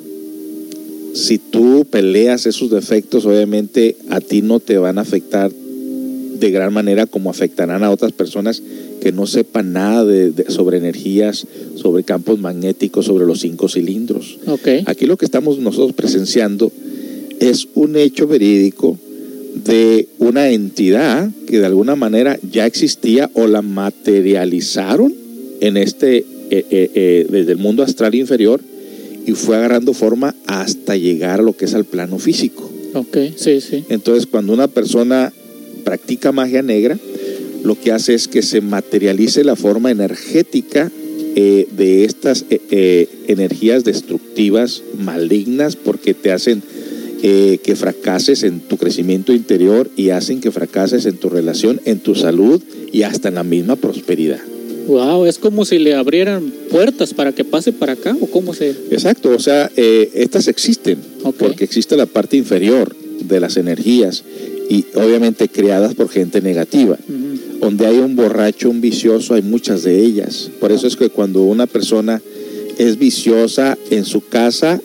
[1.15, 6.71] Si tú peleas esos defectos, obviamente a ti no te van a afectar de gran
[6.71, 8.61] manera como afectarán a otras personas
[9.01, 11.45] que no sepan nada de- de- sobre energías,
[11.75, 14.37] sobre campos magnéticos, sobre los cinco cilindros.
[14.47, 14.67] Ok.
[14.85, 16.71] Aquí lo que estamos nosotros presenciando
[17.39, 18.97] es un hecho verídico
[19.65, 25.13] de una entidad que de alguna manera ya existía o la materializaron
[25.59, 26.25] en este eh,
[26.69, 28.61] eh, eh, desde el mundo astral inferior
[29.25, 32.69] y fue agarrando forma hasta llegar a lo que es al plano físico.
[32.93, 33.17] Ok.
[33.37, 33.83] Sí, sí.
[33.89, 35.31] Entonces, cuando una persona
[35.83, 36.97] practica magia negra,
[37.63, 40.91] lo que hace es que se materialice la forma energética
[41.35, 46.61] eh, de estas eh, eh, energías destructivas, malignas, porque te hacen
[47.23, 51.99] eh, que fracases en tu crecimiento interior y hacen que fracases en tu relación, en
[51.99, 54.41] tu salud y hasta en la misma prosperidad.
[54.87, 58.71] Wow, es como si le abrieran puertas para que pase para acá o cómo se.
[58.89, 60.97] Exacto, o sea, estas existen
[61.37, 64.23] porque existe la parte inferior de las energías
[64.69, 66.97] y obviamente creadas por gente negativa.
[67.07, 67.30] Ujú.
[67.61, 70.49] Donde hay un borracho, un vicioso, hay muchas de ellas.
[70.59, 72.21] Por eso es que cuando una persona
[72.77, 74.81] es viciosa en su casa,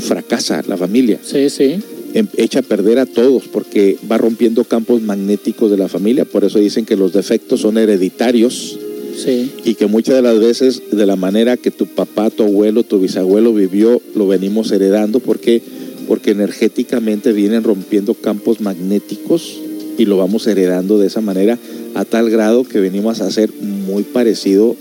[0.00, 1.76] fracasa la familia, Sí, sí.
[2.14, 6.24] em- echa a perder a todos porque va rompiendo campos magnéticos de la familia.
[6.24, 8.78] Por eso dicen que los defectos son hereditarios
[9.16, 9.50] Sí.
[9.64, 12.98] y que muchas de las veces de la manera que tu papá, tu abuelo, tu
[13.00, 15.60] bisabuelo vivió, lo venimos heredando porque
[16.08, 19.60] porque energéticamente vienen rompiendo campos magnéticos
[19.98, 21.58] y lo vamos heredando de esa manera
[21.94, 24.76] a tal grado que venimos a ser muy parecido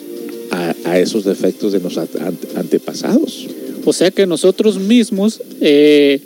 [0.52, 3.48] a, a esos defectos de nuestros ante- antepasados.
[3.86, 6.20] O sea que nosotros mismos, eh,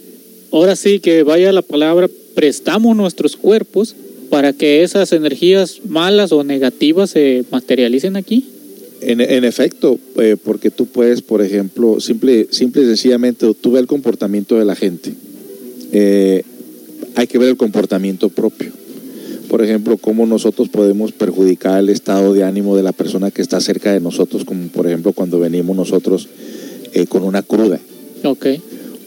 [0.51, 3.95] ahora sí que vaya la palabra, prestamos nuestros cuerpos
[4.29, 8.45] para que esas energías malas o negativas se materialicen aquí.
[9.01, 13.81] En, en efecto, eh, porque tú puedes, por ejemplo, simple, simple y sencillamente, tú ves
[13.81, 15.13] el comportamiento de la gente.
[15.91, 16.43] Eh,
[17.15, 18.71] hay que ver el comportamiento propio.
[19.45, 23.59] Por ejemplo, cómo nosotros podemos perjudicar el estado de ánimo de la persona que está
[23.61, 26.27] cerca de nosotros, como por ejemplo cuando venimos nosotros
[26.93, 27.79] eh, con una cruda,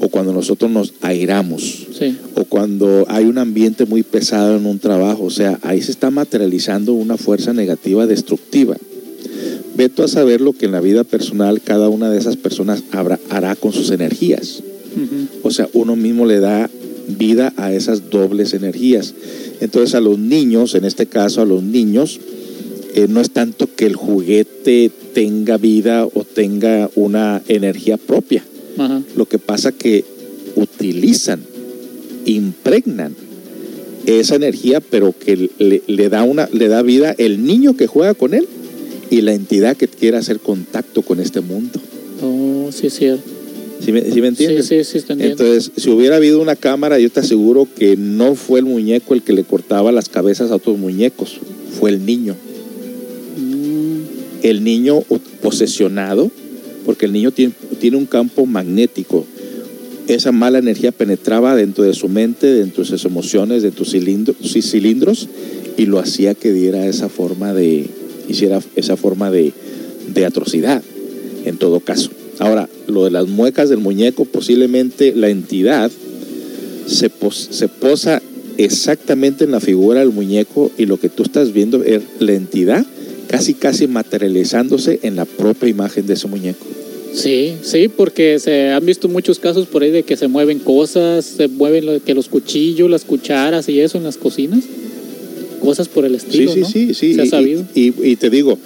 [0.01, 2.16] o cuando nosotros nos airamos, sí.
[2.36, 6.11] o cuando hay un ambiente muy pesado en un trabajo, o sea, ahí se está
[6.11, 8.76] materializando una fuerza negativa destructiva.
[9.76, 13.20] Veto a saber lo que en la vida personal cada una de esas personas habrá-
[13.30, 14.62] hará con sus energías.
[15.43, 16.68] O sea, uno mismo le da
[17.09, 19.14] vida a esas dobles energías.
[19.61, 22.20] Entonces a los niños, en este caso a los niños,
[22.94, 28.44] eh, no es tanto que el juguete tenga vida o tenga una energía propia.
[28.76, 29.02] Ajá.
[29.16, 30.04] Lo que pasa que
[30.56, 31.40] utilizan,
[32.24, 33.14] impregnan
[34.06, 38.14] esa energía, pero que le, le da una, le da vida el niño que juega
[38.14, 38.48] con él
[39.11, 41.80] y la entidad que quiere hacer contacto con este mundo.
[42.22, 43.38] Oh, sí, es cierto.
[43.81, 44.66] ¿Sí me, sí me entiendes?
[44.66, 45.45] Sí, sí, sí, te entiendo.
[45.45, 49.22] Entonces, si hubiera habido una cámara, yo te aseguro que no fue el muñeco el
[49.22, 51.39] que le cortaba las cabezas a otros muñecos,
[51.79, 52.35] fue el niño.
[53.37, 54.01] Mm,
[54.43, 55.03] El niño
[55.43, 56.31] posesionado,
[56.85, 59.26] porque el niño tiene, tiene un campo magnético.
[60.09, 65.29] Esa mala energía penetraba dentro de su mente, dentro de sus emociones, de tus cilindros,
[65.76, 67.87] y lo hacía que diera esa forma de,
[68.29, 69.53] hiciera esa forma de,
[70.12, 70.83] de atrocidad,
[71.45, 72.11] en todo caso.
[72.39, 75.91] Ahora, lo de las muecas del muñeco, posiblemente la entidad
[76.86, 78.22] se, pos- se posa
[78.57, 82.84] exactamente en la figura del muñeco y lo que tú estás viendo es la entidad
[83.28, 86.64] casi casi materializándose en la propia imagen de ese muñeco.
[87.12, 91.24] Sí, sí, porque se han visto muchos casos por ahí de que se mueven cosas,
[91.24, 94.61] se mueven lo- que los cuchillos, las cucharas y eso en las cocinas.
[95.61, 96.66] Cosas por el estilo, sí, ¿no?
[96.68, 97.14] sí, sí, sí.
[97.14, 97.64] Se ha Y- sabido.
[97.74, 98.59] Y, y te digo,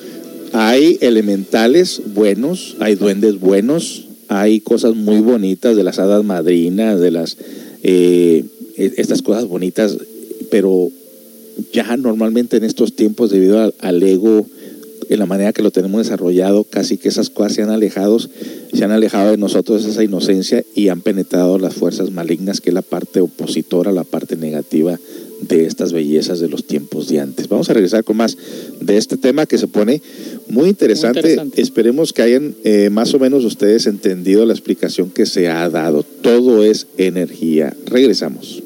[0.53, 7.11] hay elementales buenos, hay duendes buenos, hay cosas muy bonitas de las hadas madrinas, de
[7.11, 7.37] las
[7.83, 8.45] eh,
[8.77, 9.97] e- estas cosas bonitas,
[10.51, 10.91] pero
[11.73, 14.47] ya normalmente en estos tiempos debido al, al ego
[15.09, 18.85] en la manera que lo tenemos desarrollado, casi que esas cosas se han alejado, se
[18.85, 22.83] han alejado de nosotros esa inocencia y han penetrado las fuerzas malignas, que es la
[22.83, 24.99] parte opositora, la parte negativa
[25.49, 27.49] de estas bellezas de los tiempos de antes.
[27.49, 28.37] Vamos a regresar con más
[28.81, 30.01] de este tema que se pone
[30.49, 31.21] muy interesante.
[31.21, 31.63] Muy interesante.
[31.63, 36.03] Esperemos que hayan eh, más o menos ustedes entendido la explicación que se ha dado.
[36.03, 37.75] Todo es energía.
[37.87, 38.63] Regresamos.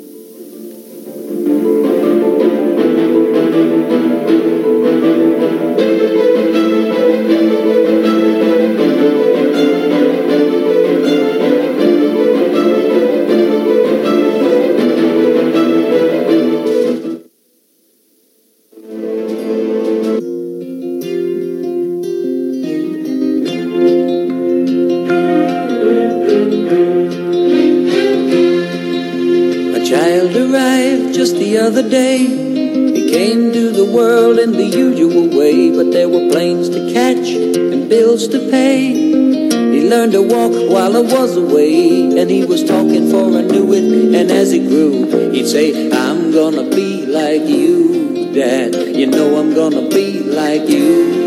[37.89, 38.93] Bills to pay.
[38.93, 43.72] He learned to walk while I was away, and he was talking for I knew
[43.72, 44.14] it.
[44.14, 48.74] And as he grew, he'd say, I'm gonna be like you, Dad.
[48.74, 51.26] You know I'm gonna be like you.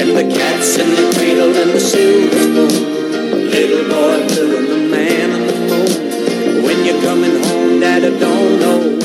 [0.00, 3.50] And the cat's in the cradle and the silver spoon.
[3.50, 6.64] Little boy blue and the man on the moon.
[6.64, 8.99] When you're coming home, Dad, I don't know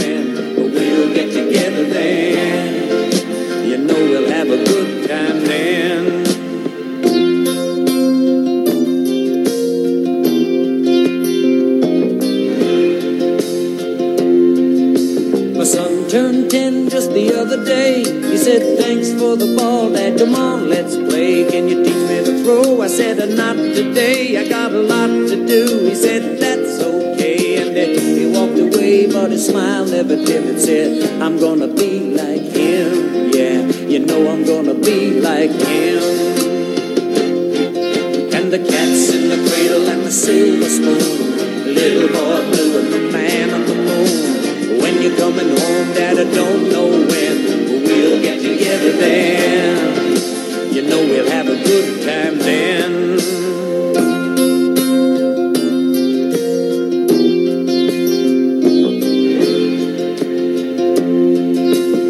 [17.16, 18.04] the other day.
[18.04, 20.20] He said, Thanks for the ball, Dad.
[20.20, 21.50] Come on, let's play.
[21.50, 22.82] Can you teach me to throw?
[22.82, 24.38] I said, "Uh, Not today.
[24.38, 25.88] I got a lot to do.
[25.90, 27.62] He said, That's okay.
[27.62, 30.50] And then he walked away, but his smile never dimmed.
[30.50, 33.32] And said, I'm gonna be like him.
[33.32, 33.62] Yeah,
[33.92, 36.04] you know I'm gonna be like him.
[38.36, 41.74] And the cat's in the cradle and the silver spoon.
[41.80, 44.80] Little boy blue and the man on the moon.
[44.82, 46.75] When you're coming home, Dad, I don't
[49.00, 50.74] then.
[50.74, 53.16] You know we'll have a good time then.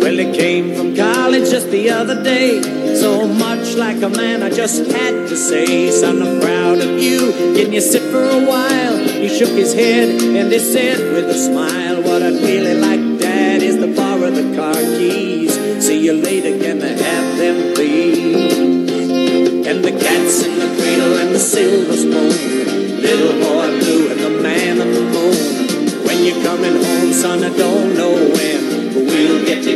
[0.02, 2.62] Well, he came from college just the other day.
[2.96, 7.32] So much like a man, I just had to say, Son, I'm proud of you.
[7.56, 8.98] Can you sit for a while?
[8.98, 13.62] He shook his head and he said with a smile, What I'd really like, Dad,
[13.62, 14.76] is to borrow the car
[16.06, 18.58] you later gonna have them please?
[19.66, 23.02] And the cats in the cradle and the silver spoon.
[23.02, 26.06] Little boy blue and the man of the moon.
[26.06, 29.75] When you're coming home, son, I don't know when, but we'll get you.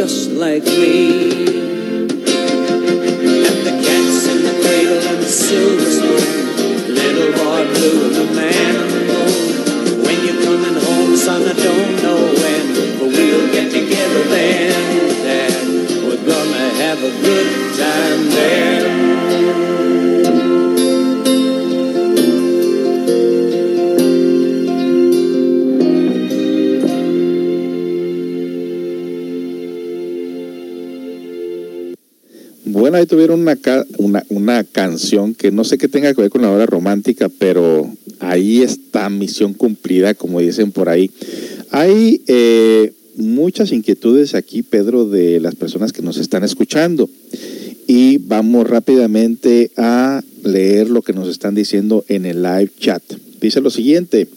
[0.00, 1.29] Just like me.
[33.10, 33.58] Tuvieron una,
[33.98, 37.92] una, una canción que no sé qué tenga que ver con la hora romántica, pero
[38.20, 41.10] ahí está misión cumplida, como dicen por ahí.
[41.70, 47.10] Hay eh, muchas inquietudes aquí, Pedro, de las personas que nos están escuchando.
[47.88, 53.02] Y vamos rápidamente a leer lo que nos están diciendo en el live chat.
[53.40, 54.28] Dice lo siguiente.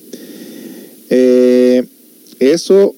[1.12, 1.84] eh,
[2.40, 2.96] eso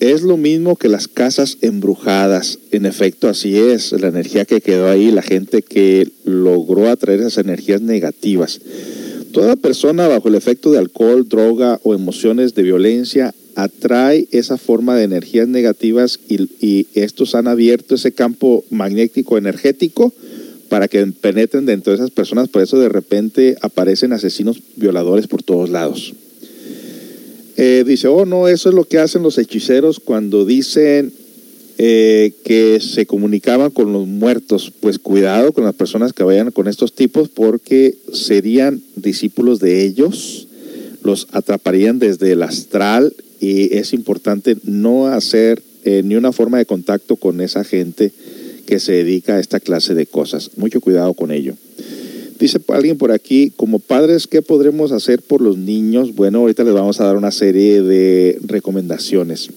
[0.00, 2.58] es lo mismo que las casas embrujadas.
[2.70, 3.92] En efecto, así es.
[3.92, 8.60] La energía que quedó ahí, la gente que logró atraer esas energías negativas.
[9.32, 14.96] Toda persona bajo el efecto de alcohol, droga o emociones de violencia atrae esa forma
[14.96, 20.12] de energías negativas y, y estos han abierto ese campo magnético energético
[20.68, 22.48] para que penetren dentro de esas personas.
[22.48, 26.14] Por eso de repente aparecen asesinos violadores por todos lados.
[27.60, 31.12] Eh, dice, oh no, eso es lo que hacen los hechiceros cuando dicen
[31.76, 34.72] eh, que se comunicaban con los muertos.
[34.78, 40.46] Pues cuidado con las personas que vayan con estos tipos porque serían discípulos de ellos,
[41.02, 46.66] los atraparían desde el astral y es importante no hacer eh, ni una forma de
[46.66, 48.12] contacto con esa gente
[48.66, 50.52] que se dedica a esta clase de cosas.
[50.56, 51.54] Mucho cuidado con ello.
[52.38, 56.14] Dice alguien por aquí, como padres, ¿qué podremos hacer por los niños?
[56.14, 59.48] Bueno, ahorita les vamos a dar una serie de recomendaciones.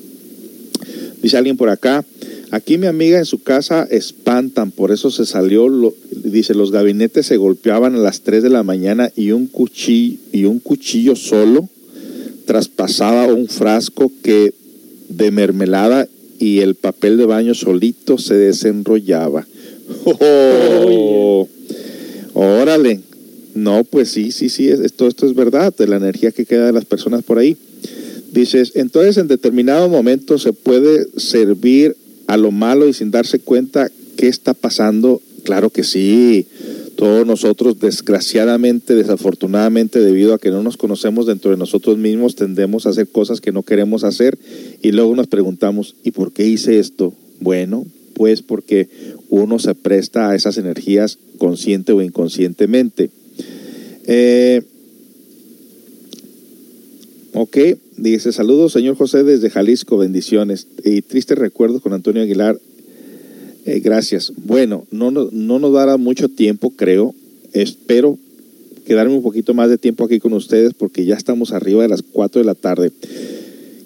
[1.21, 2.03] Dice alguien por acá,
[2.49, 7.27] aquí mi amiga en su casa espantan, por eso se salió, lo- dice, los gabinetes
[7.27, 11.69] se golpeaban a las 3 de la mañana y un cuchillo, y un cuchillo solo
[12.45, 14.53] traspasaba un frasco que
[15.09, 16.07] de mermelada
[16.39, 19.45] y el papel de baño solito se desenrollaba.
[20.05, 21.47] ¡Oh!
[22.34, 22.99] Órale.
[23.53, 26.65] No, pues sí, sí, sí, es- esto, esto es verdad, de la energía que queda
[26.65, 27.57] de las personas por ahí.
[28.32, 33.91] Dices, entonces en determinado momento se puede servir a lo malo y sin darse cuenta
[34.15, 35.21] qué está pasando.
[35.43, 36.45] Claro que sí.
[36.95, 42.86] Todos nosotros, desgraciadamente, desafortunadamente, debido a que no nos conocemos dentro de nosotros mismos, tendemos
[42.86, 44.38] a hacer cosas que no queremos hacer
[44.82, 47.13] y luego nos preguntamos, ¿y por qué hice esto?
[47.39, 47.86] Bueno,
[48.22, 48.88] pues porque
[49.30, 53.09] uno se presta a esas energías consciente o inconscientemente.
[54.05, 54.61] Eh,
[57.34, 57.57] ok,
[57.97, 62.59] dice saludos señor José desde Jalisco, bendiciones y tristes recuerdos con Antonio Aguilar.
[63.65, 64.32] Eh, gracias.
[64.45, 67.15] Bueno, no, no, no nos dará mucho tiempo, creo.
[67.53, 68.19] Espero
[68.86, 72.03] quedarme un poquito más de tiempo aquí con ustedes porque ya estamos arriba de las
[72.03, 72.91] 4 de la tarde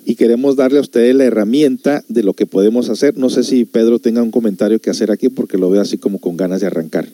[0.05, 3.17] y queremos darle a ustedes la herramienta de lo que podemos hacer.
[3.17, 6.19] No sé si Pedro tenga un comentario que hacer aquí porque lo veo así como
[6.19, 7.07] con ganas de arrancar.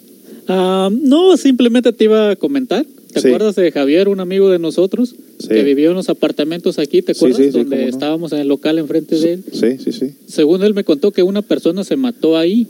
[0.48, 2.86] Ah, no, simplemente te iba a comentar.
[3.14, 3.28] ¿Te Sí.
[3.28, 5.50] acuerdas de Javier, un amigo de nosotros, Sí.
[5.50, 7.02] que vivió en los apartamentos aquí?
[7.02, 7.38] ¿Te acuerdas?
[7.40, 7.88] sí, Donde no.
[7.90, 9.44] estábamos en el local enfrente de él.
[9.52, 10.14] Sí, sí, sí.
[10.28, 12.68] Según él me contó que una persona se mató ahí.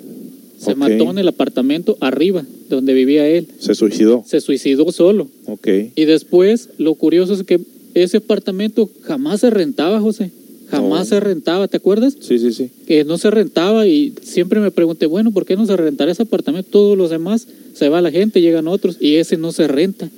[0.57, 3.47] Se mató en el apartamento arriba, donde vivía él.
[3.59, 4.23] Se suicidó.
[4.27, 5.27] Se suicidó solo.
[5.45, 5.67] Ok.
[5.95, 7.59] Y después, lo curioso es que
[7.93, 10.31] ese apartamento jamás se rentaba, José.
[10.69, 12.15] Jamás se rentaba, ¿te acuerdas?
[12.21, 12.69] Sí, sí, sí.
[12.87, 16.23] Que no se rentaba y siempre me pregunté, bueno, ¿por qué no se rentará ese
[16.23, 16.69] apartamento?
[16.71, 20.09] Todos los demás se va la gente, llegan otros y ese no se renta.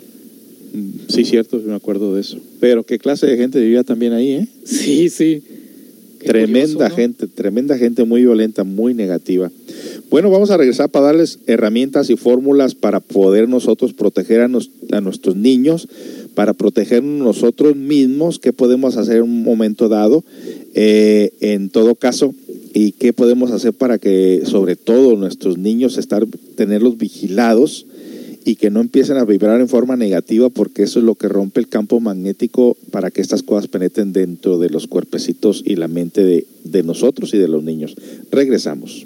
[1.08, 2.38] Sí, cierto, me acuerdo de eso.
[2.60, 4.48] Pero qué clase de gente vivía también ahí, ¿eh?
[4.64, 5.42] Sí, sí.
[6.20, 6.96] Qué tremenda curioso, ¿no?
[6.96, 9.52] gente, tremenda gente muy violenta, muy negativa.
[10.10, 14.70] Bueno, vamos a regresar para darles herramientas y fórmulas para poder nosotros proteger a, nos-
[14.92, 15.88] a nuestros niños,
[16.36, 20.24] para protegernos nosotros mismos, qué podemos hacer en un momento dado,
[20.74, 22.34] eh, en todo caso,
[22.74, 26.26] y qué podemos hacer para que, sobre todo, nuestros niños estar,
[26.56, 27.86] tenerlos vigilados
[28.46, 31.60] y que no empiecen a vibrar en forma negativa porque eso es lo que rompe
[31.60, 36.24] el campo magnético para que estas cosas penetren dentro de los cuerpecitos y la mente
[36.24, 37.96] de, de nosotros y de los niños.
[38.32, 39.06] Regresamos.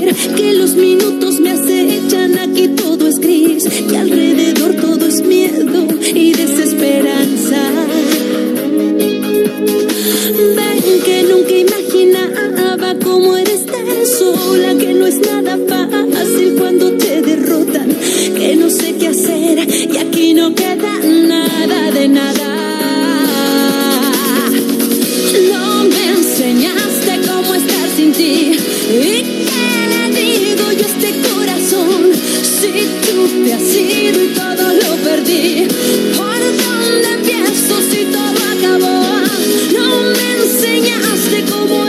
[0.00, 6.32] Que los minutos me acechan, aquí todo es gris, que alrededor todo es miedo y
[6.32, 7.62] desesperanza.
[10.56, 17.22] Ven que nunca imaginaba cómo era estar sola, que no es nada fácil cuando te
[17.22, 17.88] derrotan,
[18.36, 22.48] que no sé qué hacer y aquí no queda nada de nada.
[25.50, 27.75] No me enseñaste cómo estar
[28.16, 28.52] ti.
[28.90, 32.12] ¿Y qué le digo yo a este corazón?
[32.42, 32.72] Si
[33.06, 35.66] tú te has ido y todo lo perdí.
[36.16, 39.02] ¿Por dónde empiezo si todo acabó?
[39.74, 41.88] No me enseñaste cómo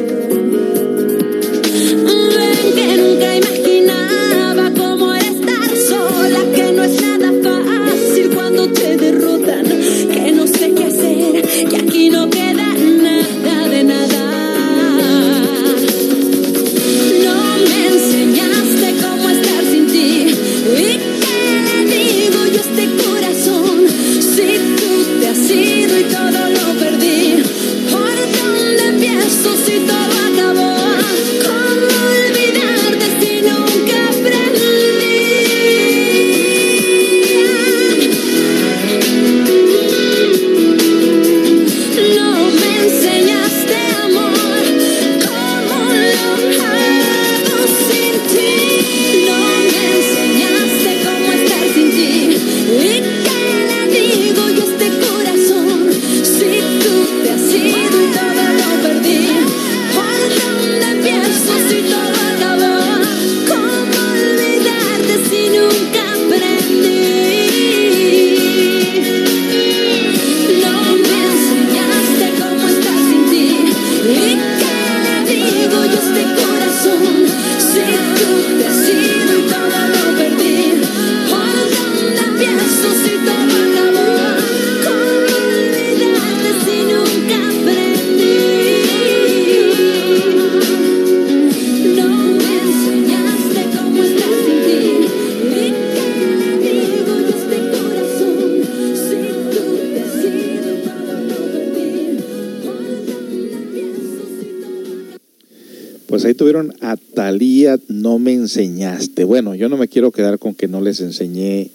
[108.41, 109.23] Enseñaste.
[109.23, 111.69] Bueno, yo no me quiero quedar con que no les enseñé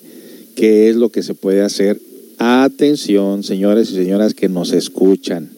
[0.54, 2.00] qué es lo que se puede hacer.
[2.38, 5.50] Atención, señores y señoras que nos escuchan.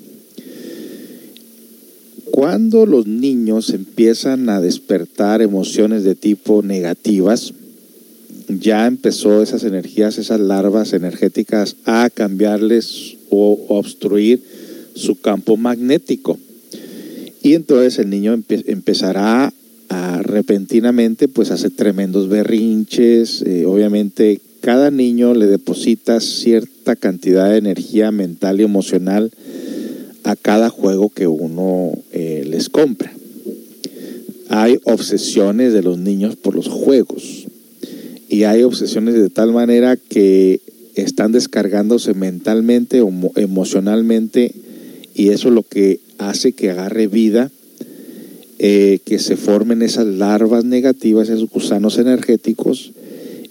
[2.31, 7.53] Cuando los niños empiezan a despertar emociones de tipo negativas,
[8.49, 14.41] ya empezó esas energías, esas larvas energéticas a cambiarles o obstruir
[14.95, 16.39] su campo magnético.
[17.43, 19.53] Y entonces el niño empe- empezará
[20.29, 23.43] repentinamente pues hacer tremendos berrinches.
[23.43, 29.31] eh, obviamente cada niño le deposita cierta cantidad de energía mental y emocional
[30.25, 33.13] a cada juego que uno eh, les compra.
[34.51, 37.47] Hay obsesiones de los niños por los juegos
[38.29, 40.61] y hay obsesiones de tal manera que
[40.97, 44.53] están descargándose mentalmente o mo- emocionalmente
[45.15, 47.51] y eso es lo que hace que agarre vida,
[48.59, 52.93] eh, que se formen esas larvas negativas, esos gusanos energéticos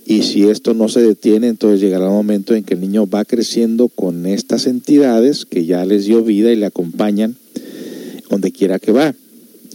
[0.06, 3.26] Y si esto no se detiene, entonces llegará el momento en que el niño va
[3.26, 7.36] creciendo con estas entidades que ya les dio vida y le acompañan
[8.30, 9.16] donde quiera que va.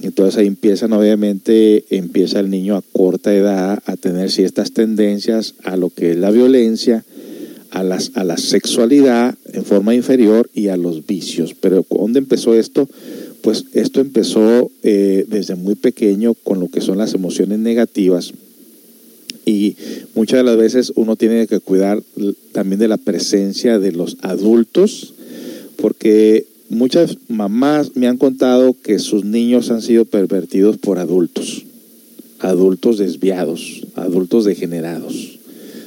[0.02, 5.76] Entonces ahí empiezan, obviamente, empieza el niño a corta edad a tener ciertas tendencias a
[5.76, 7.04] lo que es la violencia,
[7.70, 11.54] a, las, a la sexualidad en forma inferior y a los vicios.
[11.54, 12.88] Pero ¿dónde empezó esto?
[13.42, 18.32] Pues esto empezó eh, desde muy pequeño con lo que son las emociones negativas.
[19.44, 19.76] Y
[20.14, 22.00] muchas de las veces uno tiene que cuidar
[22.52, 25.14] también de la presencia de los adultos,
[25.76, 31.64] porque muchas mamás me han contado que sus niños han sido pervertidos por adultos,
[32.38, 35.40] adultos desviados, adultos degenerados.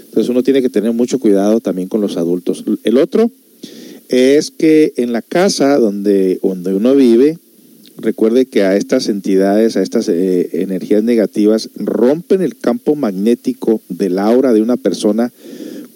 [0.05, 2.65] Entonces uno tiene que tener mucho cuidado también con los adultos.
[2.83, 3.31] El otro
[4.09, 7.37] es que en la casa donde, donde uno vive,
[7.97, 14.19] recuerde que a estas entidades, a estas eh, energías negativas, rompen el campo magnético del
[14.19, 15.31] aura de una persona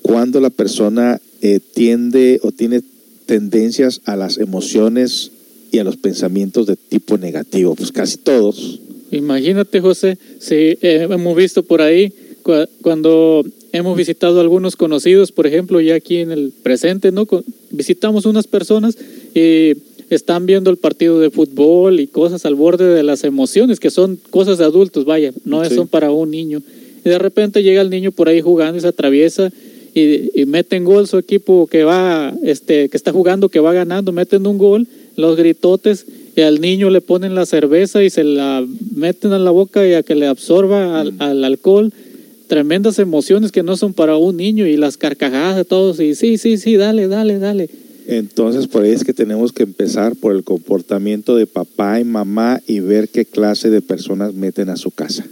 [0.02, 2.82] cuando la persona eh, tiende o tiene
[3.26, 5.32] tendencias a las emociones
[5.72, 7.76] y a los pensamientos de tipo negativo.
[7.76, 8.80] Pues casi todos.
[9.12, 10.78] Imagínate, José, si eh,
[11.10, 12.12] hemos visto por ahí
[12.44, 17.28] cua- cuando hemos visitado a algunos conocidos, por ejemplo, ya aquí en el presente, ¿no?
[17.72, 18.98] Visitamos unas personas
[19.36, 19.74] y
[20.16, 24.18] están viendo el partido de fútbol y cosas al borde de las emociones, que son
[24.30, 25.76] cosas de adultos, vaya, no Sí.
[25.76, 26.62] son para un niño.
[27.06, 29.52] Y de repente llega el niño por ahí jugando y se atraviesa
[29.96, 34.12] y, y meten gol su equipo que va, este, que está jugando, que va ganando,
[34.12, 36.06] meten un gol, los gritotes,
[36.36, 38.66] y al niño le ponen la cerveza y se la
[38.96, 41.92] meten en la boca y a que le absorba al, al alcohol.
[42.48, 46.38] Tremendas emociones que no son para un niño y las carcajadas de todos y sí,
[46.38, 47.70] sí, sí, dale, dale, dale.
[48.12, 52.60] Entonces por ahí es que tenemos que empezar por el comportamiento de papá y mamá
[52.66, 55.28] y ver qué clase de personas meten a su casa.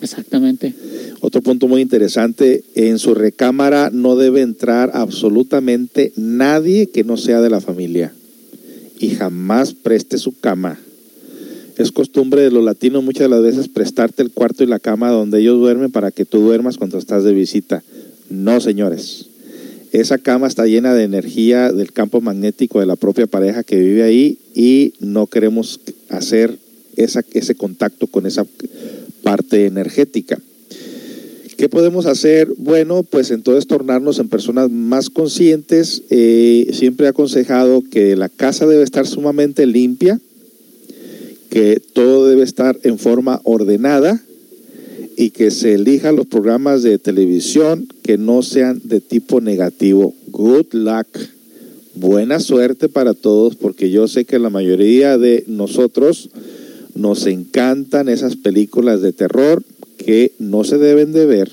[0.00, 0.74] Exactamente.
[1.20, 7.42] Otro punto muy interesante, en su recámara no debe entrar absolutamente nadie que no sea
[7.42, 8.14] de la familia
[8.98, 10.78] y jamás preste su cama.
[11.76, 15.10] Es costumbre de los latinos muchas de las veces prestarte el cuarto y la cama
[15.10, 17.82] donde ellos duermen para que tú duermas cuando estás de visita.
[18.30, 19.26] No, señores.
[19.94, 24.02] Esa cama está llena de energía del campo magnético de la propia pareja que vive
[24.02, 26.58] ahí y no queremos hacer
[26.96, 28.44] esa, ese contacto con esa
[29.22, 30.36] parte energética.
[31.56, 32.48] ¿Qué podemos hacer?
[32.56, 36.02] Bueno, pues entonces tornarnos en personas más conscientes.
[36.10, 40.18] Eh, siempre he aconsejado que la casa debe estar sumamente limpia,
[41.50, 44.20] que todo debe estar en forma ordenada
[45.16, 50.14] y que se elijan los programas de televisión que no sean de tipo negativo.
[50.28, 51.06] Good luck.
[51.94, 56.30] Buena suerte para todos porque yo sé que la mayoría de nosotros
[56.94, 59.62] nos encantan esas películas de terror
[59.96, 61.50] que no se deben de ver.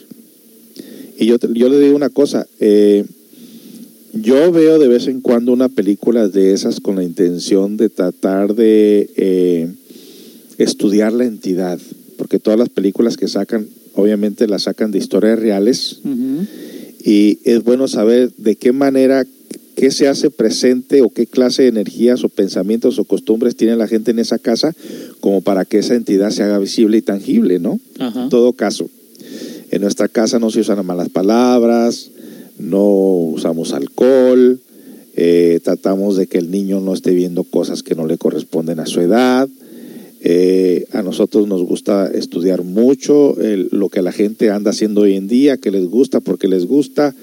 [1.18, 3.06] Y yo, yo le digo una cosa, eh,
[4.14, 8.56] yo veo de vez en cuando una película de esas con la intención de tratar
[8.56, 9.72] de eh,
[10.58, 11.80] estudiar la entidad,
[12.22, 16.02] porque todas las películas que sacan, obviamente las sacan de historias reales,
[17.04, 19.26] y es bueno saber de qué manera,
[19.76, 23.88] qué se hace presente o qué clase de energías o pensamientos o costumbres tiene la
[23.88, 24.72] gente en esa casa
[25.20, 27.80] como para que esa entidad se haga visible y tangible, ¿no?
[27.98, 28.88] En todo caso,
[29.72, 32.12] en nuestra casa no se usan malas palabras,
[32.60, 34.60] no usamos alcohol,
[35.16, 38.86] eh, tratamos de que el niño no esté viendo cosas que no le corresponden a
[38.86, 39.50] su edad.
[40.24, 45.16] Eh, a nosotros nos gusta estudiar mucho el- lo que la gente anda haciendo hoy
[45.16, 47.16] en día, que les gusta porque les gusta.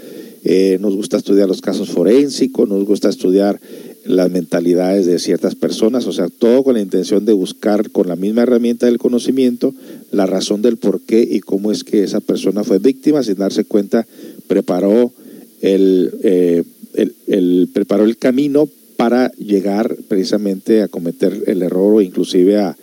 [0.45, 3.61] Eh, nos gusta estudiar los casos forensicos, nos gusta estudiar
[4.05, 8.17] las mentalidades de ciertas personas, o sea, todo con la intención de buscar con la
[8.17, 9.75] misma herramienta del conocimiento
[10.13, 13.65] la razón del por qué y cómo es que esa persona fue víctima, sin darse
[13.65, 14.07] cuenta,
[14.47, 15.13] preparó
[15.61, 16.63] el, eh,
[16.95, 18.69] el, el- preparó el camino
[18.99, 22.77] para llegar precisamente a cometer el error o inclusive a,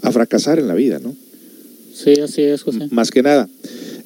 [0.00, 1.14] a fracasar en la vida, ¿no?
[1.94, 2.88] Sí, así es, José.
[2.90, 3.46] Más que nada.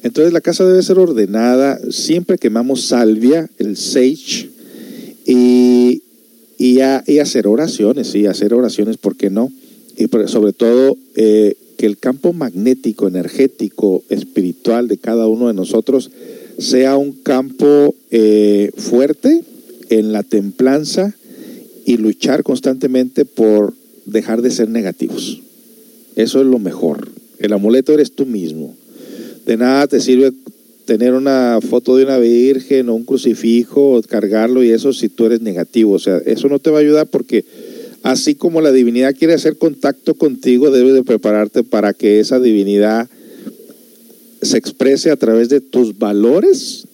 [0.03, 4.49] Entonces la casa debe ser ordenada, siempre quemamos salvia, el sage,
[5.25, 6.03] y,
[6.57, 9.49] y, a- y hacer oraciones, sí, hacer oraciones, ¿por qué no?
[9.95, 16.11] Y sobre todo eh, que el campo magnético, energético, espiritual de cada uno de nosotros
[16.59, 19.45] sea un campo eh, fuerte
[19.89, 21.15] en la templanza
[21.87, 23.73] y luchar constantemente por
[24.05, 25.41] dejar de ser negativos.
[26.17, 27.07] Eso es lo mejor.
[27.39, 28.75] El amuleto eres tú mismo.
[29.45, 30.33] De nada te sirve
[30.83, 35.27] tener una foto de una virgen o un crucifijo o cargarlo y eso si tú
[35.27, 35.93] eres negativo.
[35.93, 37.45] O sea, eso no te va a ayudar porque
[38.03, 43.09] así como la divinidad quiere hacer contacto contigo, debes de prepararte para que esa divinidad
[44.41, 46.85] se exprese a través de tus valores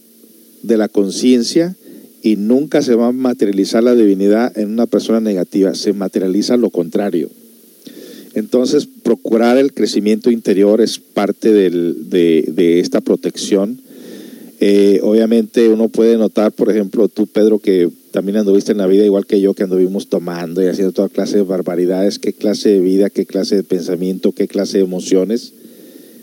[0.61, 1.75] de la conciencia
[2.23, 6.69] y nunca se va a materializar la divinidad en una persona negativa, se materializa lo
[6.69, 7.29] contrario.
[8.33, 13.79] Entonces, procurar el crecimiento interior es parte de, de esta protección.
[14.59, 19.03] Eh, obviamente uno puede notar, por ejemplo, tú Pedro, que también anduviste en la vida
[19.03, 22.79] igual que yo, que anduvimos tomando y haciendo toda clase de barbaridades, qué clase de
[22.79, 25.53] vida, qué clase de pensamiento, qué clase de emociones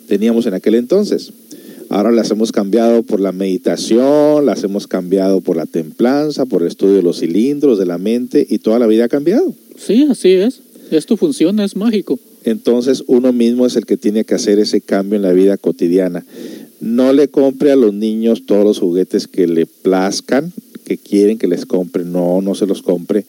[0.09, 1.32] teníamos en aquel entonces.
[1.91, 6.69] Ahora las hemos cambiado por la meditación, las hemos cambiado por la templanza, por el
[6.69, 9.53] estudio de los cilindros de la mente y toda la vida ha cambiado.
[9.77, 10.61] Sí, así es.
[10.93, 12.21] Esto funciona, es mágico.
[12.45, 16.25] Entonces uno mismo es el que tiene que hacer ese cambio en la vida cotidiana.
[16.81, 20.53] No le compre a los niños todos los juguetes que le plazcan,
[20.85, 22.05] que quieren que les compre.
[22.05, 23.27] No, no se los compre.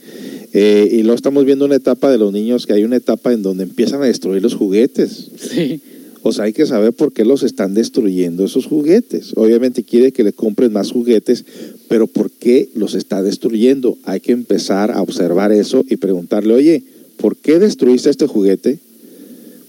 [0.53, 3.41] Eh, y luego estamos viendo una etapa de los niños que hay una etapa en
[3.41, 5.31] donde empiezan a destruir los juguetes.
[5.37, 5.81] Sí.
[6.23, 9.31] O sea, hay que saber por qué los están destruyendo esos juguetes.
[9.35, 11.45] Obviamente quiere que le compren más juguetes,
[11.87, 13.97] pero ¿por qué los está destruyendo?
[14.03, 16.83] Hay que empezar a observar eso y preguntarle, oye,
[17.17, 18.79] ¿por qué destruiste este juguete?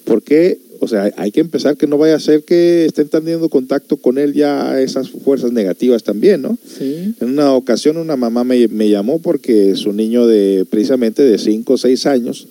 [0.04, 0.58] ¿Por qué?
[0.80, 4.18] O sea, hay que empezar que no vaya a ser que estén teniendo contacto con
[4.18, 6.58] él ya esas fuerzas negativas también, ¿no?
[6.66, 7.14] Sí.
[7.20, 11.72] En una ocasión una mamá me, me llamó porque su niño de precisamente de 5
[11.72, 12.48] o 6 años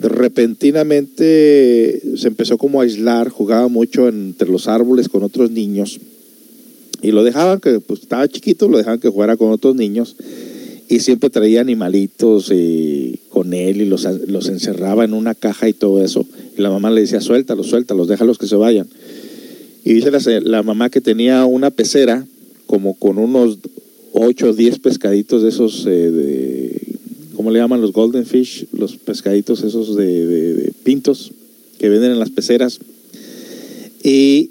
[0.00, 6.00] repentinamente se empezó como a aislar, jugaba mucho entre los árboles con otros niños
[7.02, 10.16] y lo dejaban que pues estaba chiquito, lo dejaban que jugara con otros niños
[10.88, 15.72] y siempre traía animalitos y con él y los, los encerraba en una caja y
[15.72, 16.26] todo eso.
[16.56, 18.86] Y la mamá le decía, suéltalos, suéltalos, déjalos que se vayan.
[19.84, 20.10] Y dice
[20.40, 22.26] la, mamá que tenía una pecera
[22.66, 23.58] como con unos
[24.12, 26.93] 8 o 10 pescaditos de esos, eh, de,
[27.34, 28.66] ¿cómo le llaman los golden fish?
[28.72, 31.32] Los pescaditos esos de, de- de pintos
[31.78, 32.78] que venden en las peceras.
[34.02, 34.50] Y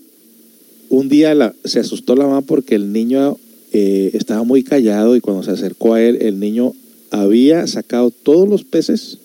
[0.89, 3.37] un día la- se asustó la mamá porque el niño
[3.71, 6.73] eh, estaba muy callado y cuando se acercó a él, el niño
[7.11, 9.17] había sacado todos los peces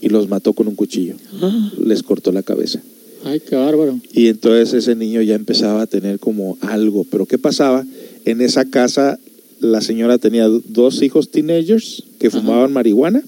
[0.00, 1.16] y los mató con un cuchillo.
[1.42, 2.80] Ah, Les cortó la cabeza.
[3.24, 4.00] ay, qué bárbaro.
[4.14, 7.04] Y entonces ese niño ya empezaba a tener como algo.
[7.10, 7.84] Pero ¿qué pasaba?
[8.24, 9.18] En esa casa
[9.60, 12.40] la señora tenía dos hijos teenagers que Ajá.
[12.40, 13.22] fumaban marihuana,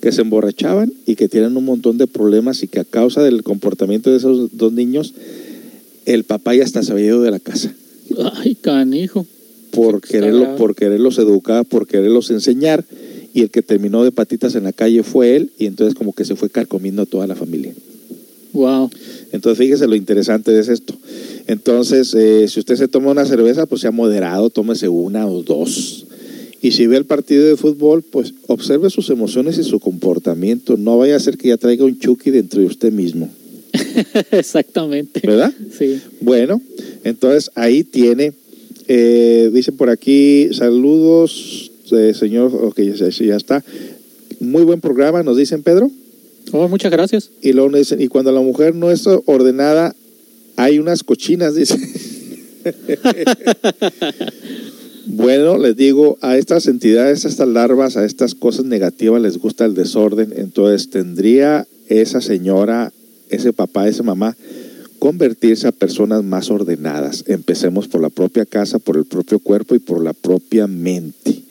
[0.00, 3.42] que se emborrachaban y que tienen un montón de problemas y que a causa del
[3.42, 5.14] comportamiento de esos dos niños,
[6.04, 7.74] el papá ya hasta se había ido de la casa.
[8.34, 9.26] Ay, canijo.
[9.70, 12.84] Por, quererlo, por quererlos educar, por quererlos enseñar.
[13.34, 16.24] Y el que terminó de patitas en la calle fue él y entonces como que
[16.24, 17.74] se fue carcomiendo a toda la familia.
[18.56, 18.90] Wow.
[19.32, 20.94] Entonces, fíjese lo interesante de esto.
[21.46, 26.06] Entonces, eh, si usted se toma una cerveza, pues sea moderado, tómese una o dos.
[26.62, 30.78] Y si ve el partido de fútbol, pues observe sus emociones y su comportamiento.
[30.78, 33.28] No vaya a ser que ya traiga un chucky dentro de usted mismo,
[34.30, 35.20] Exactamente.
[35.22, 35.52] ¿verdad?
[35.78, 36.00] Sí.
[36.22, 36.62] Bueno,
[37.04, 38.32] entonces ahí tiene,
[38.88, 43.62] eh, dice por aquí, saludos, eh, señor, ok, ya está.
[44.40, 45.90] Muy buen programa, nos dicen Pedro.
[46.52, 47.30] Oh, muchas gracias.
[47.42, 49.94] Y luego nos dicen, y cuando la mujer no es ordenada,
[50.56, 51.76] hay unas cochinas, dice.
[55.06, 59.64] bueno, les digo, a estas entidades, a estas larvas, a estas cosas negativas les gusta
[59.64, 60.32] el desorden.
[60.36, 62.92] Entonces, tendría esa señora,
[63.28, 64.36] ese papá, esa mamá,
[64.98, 67.24] convertirse a personas más ordenadas.
[67.26, 71.45] Empecemos por la propia casa, por el propio cuerpo y por la propia mente.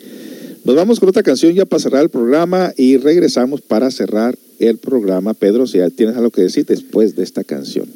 [0.66, 4.80] Nos vamos con otra canción ya para cerrar el programa y regresamos para cerrar el
[4.80, 5.36] programa.
[5.36, 7.88] Pedro, si ya tienes algo que decir después de esta canción.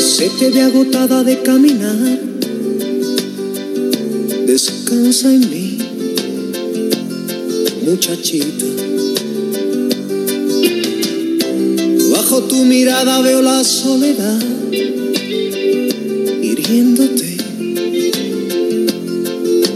[0.00, 2.18] Se te ve agotada de caminar.
[4.46, 5.69] Descansa en mí,
[7.90, 8.66] muchachita.
[12.12, 14.40] Bajo tu mirada veo la soledad
[16.40, 17.36] hiriéndote,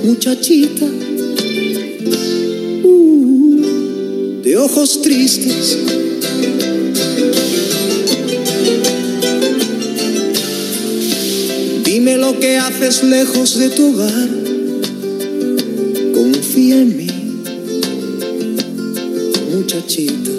[0.05, 0.87] muchachita.
[2.85, 5.79] Uh, de ojos tristes.
[11.85, 14.29] Dime lo que haces lejos de tu hogar.
[16.15, 17.04] Confía en mí,
[19.75, 20.31] muchachita.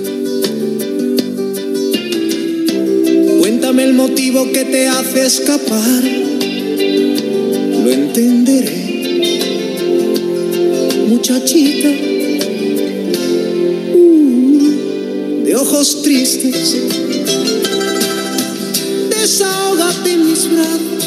[3.39, 6.03] Cuéntame el motivo que te hace escapar.
[7.83, 8.83] Lo entenderé,
[11.09, 11.89] muchachita.
[13.93, 16.71] Uh, de ojos tristes.
[19.09, 21.05] De Desahógate en mis brazos,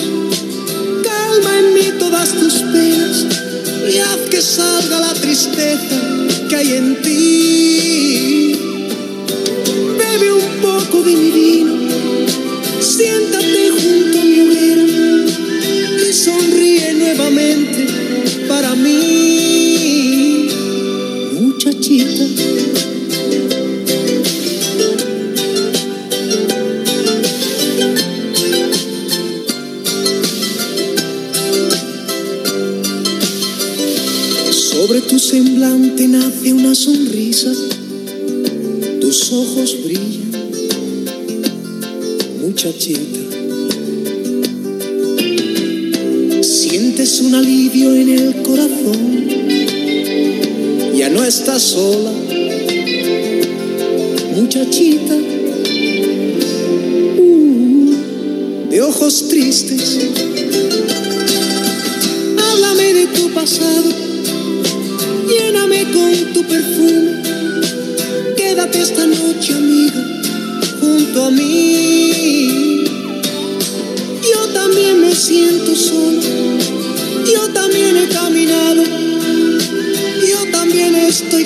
[1.03, 3.27] calma en mí todas tus penas
[3.91, 5.97] y haz que salga la tristeza
[6.49, 7.58] que hay en ti.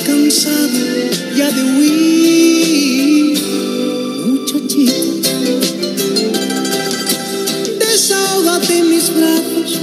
[0.05, 0.79] Cansado
[1.37, 3.39] ya de huir.
[4.27, 5.29] Muchachita,
[7.79, 9.81] desahógate en mis brazos.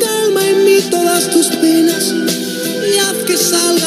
[0.00, 2.14] Calma en mí todas tus penas
[2.92, 3.79] y haz que salga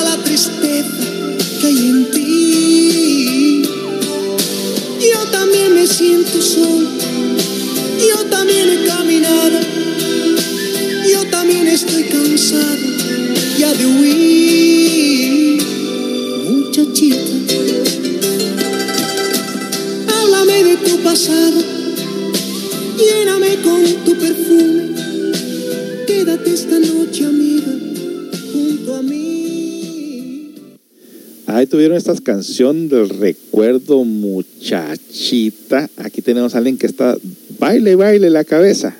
[31.74, 35.90] tuvieron esta canción del recuerdo muchachita.
[35.98, 37.18] Aquí tenemos a alguien que está
[37.58, 38.96] baile, baile la cabeza.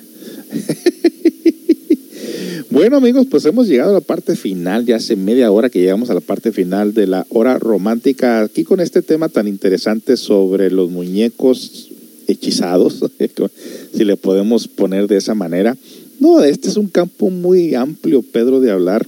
[2.72, 6.10] bueno amigos, pues hemos llegado a la parte final, ya hace media hora que llegamos
[6.10, 10.72] a la parte final de la hora romántica, aquí con este tema tan interesante sobre
[10.72, 11.92] los muñecos
[12.26, 13.06] hechizados,
[13.96, 15.78] si le podemos poner de esa manera.
[16.20, 19.06] No, este es un campo muy amplio, Pedro, de hablar.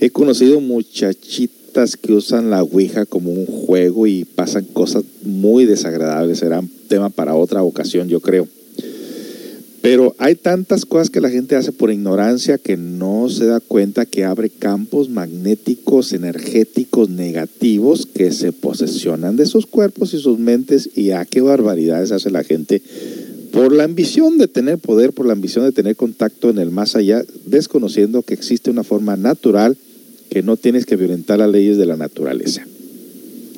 [0.00, 1.55] He conocido muchachitas
[2.00, 6.38] que usan la Ouija como un juego y pasan cosas muy desagradables.
[6.38, 8.48] Será tema para otra ocasión, yo creo.
[9.82, 14.06] Pero hay tantas cosas que la gente hace por ignorancia que no se da cuenta
[14.06, 20.88] que abre campos magnéticos, energéticos, negativos que se posesionan de sus cuerpos y sus mentes
[20.96, 22.82] y a qué barbaridades hace la gente
[23.52, 26.96] por la ambición de tener poder, por la ambición de tener contacto en el más
[26.96, 29.76] allá, desconociendo que existe una forma natural
[30.30, 32.66] que no tienes que violentar las leyes de la naturaleza.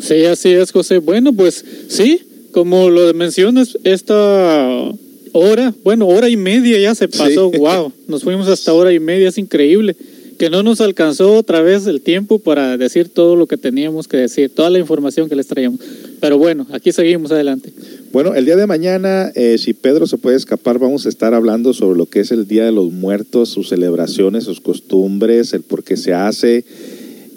[0.01, 0.99] Sí, así es, José.
[0.99, 2.20] Bueno, pues sí,
[2.53, 4.90] como lo mencionas, esta
[5.32, 7.59] hora, bueno, hora y media ya se pasó, Sí.
[7.59, 9.97] wow, nos fuimos hasta hora y media, es increíble.
[10.39, 14.19] Que no nos alcanzó otra vez el tiempo para decir todo lo que teníamos que
[14.19, 15.81] decir, toda la información que les traíamos.
[16.20, 17.73] Pero bueno, aquí seguimos adelante.
[18.12, 21.74] Bueno, el día de mañana, eh, si Pedro se puede escapar, vamos a estar hablando
[21.74, 25.82] sobre lo que es el Día de los Muertos, sus celebraciones, sus costumbres, el por
[25.82, 26.65] qué se hace,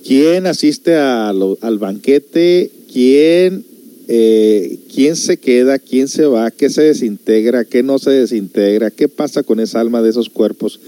[0.05, 3.65] quién asiste a lo- al banquete, quién,
[4.07, 9.07] eh, quién se queda, quién se va, qué se desintegra, qué no se desintegra, qué
[9.07, 10.79] pasa con esa alma de esos cuerpos.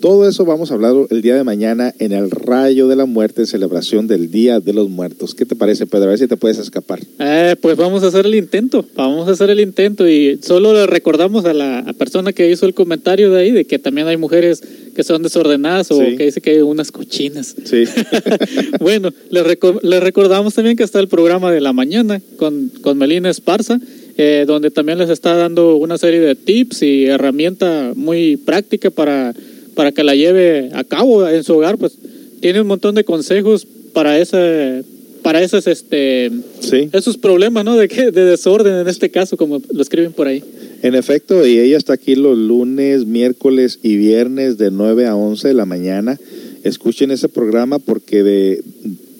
[0.00, 3.40] Todo eso vamos a hablar el día de mañana en el Rayo de la Muerte
[3.42, 5.34] en celebración del Día de los Muertos.
[5.34, 6.04] ¿Qué te parece, Pedro?
[6.04, 7.00] A ver si te puedes escapar.
[7.18, 10.86] Eh, pues vamos a hacer el intento, vamos a hacer el intento y solo le
[10.86, 14.16] recordamos a la a persona que hizo el comentario de ahí de que también hay
[14.16, 14.62] mujeres
[14.94, 16.16] que son desordenadas o Sí.
[16.16, 17.54] que dice que hay unas cochinas.
[17.64, 17.84] Sí.
[18.80, 22.98] bueno, les, reco- les recordamos también que está el programa de la mañana con, con
[22.98, 23.80] Melina Esparza,
[24.16, 29.34] eh, donde también les está dando una serie de tips y herramienta muy práctica para,
[29.78, 31.78] para que la lleve a cabo en su hogar.
[31.78, 31.92] Pues
[32.40, 34.82] tiene un montón de consejos para ese
[35.22, 36.88] para esos este sí.
[36.92, 40.42] esos problemas no de desorden en este caso como lo escriben por ahí
[40.82, 45.46] En efecto, y ella está aquí los lunes, miércoles y viernes de 9 a 11
[45.46, 46.18] de la mañana.
[46.64, 48.64] Escuchen ese programa porque de,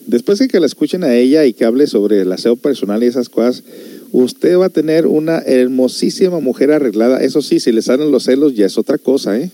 [0.09, 3.06] después de que la escuchen a ella y que hable sobre el aseo personal y
[3.06, 3.62] esas cosas,
[4.12, 7.22] usted va a tener una hermosísima mujer arreglada.
[7.22, 9.51] Eso sí, si le salen los celos ya es otra cosa, ¿eh?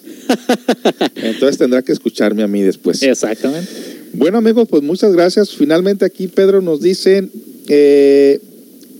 [1.16, 3.02] Entonces tendrá que escucharme a mí después.
[3.02, 3.68] exactamente
[4.12, 5.50] Bueno amigos, pues muchas gracias.
[5.50, 7.28] Finalmente aquí Pedro nos dice,
[7.68, 8.40] eh,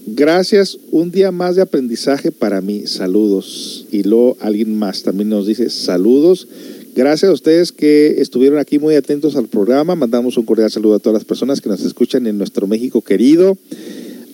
[0.07, 2.87] Gracias, un día más de aprendizaje para mí.
[2.87, 3.87] Saludos.
[3.91, 6.47] Y luego alguien más también nos dice saludos.
[6.95, 9.97] Gracias a ustedes que estuvieron aquí muy atentos al programa.
[9.97, 13.57] Mandamos un cordial saludo a todas las personas que nos escuchan en nuestro México querido,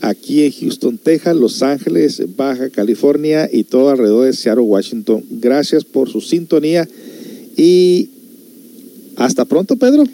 [0.00, 5.24] aquí en Houston, Texas, Los Ángeles, Baja California y todo alrededor de Seattle, Washington.
[5.30, 6.88] Gracias por su sintonía
[7.56, 8.10] y
[9.16, 10.04] hasta pronto, Pedro.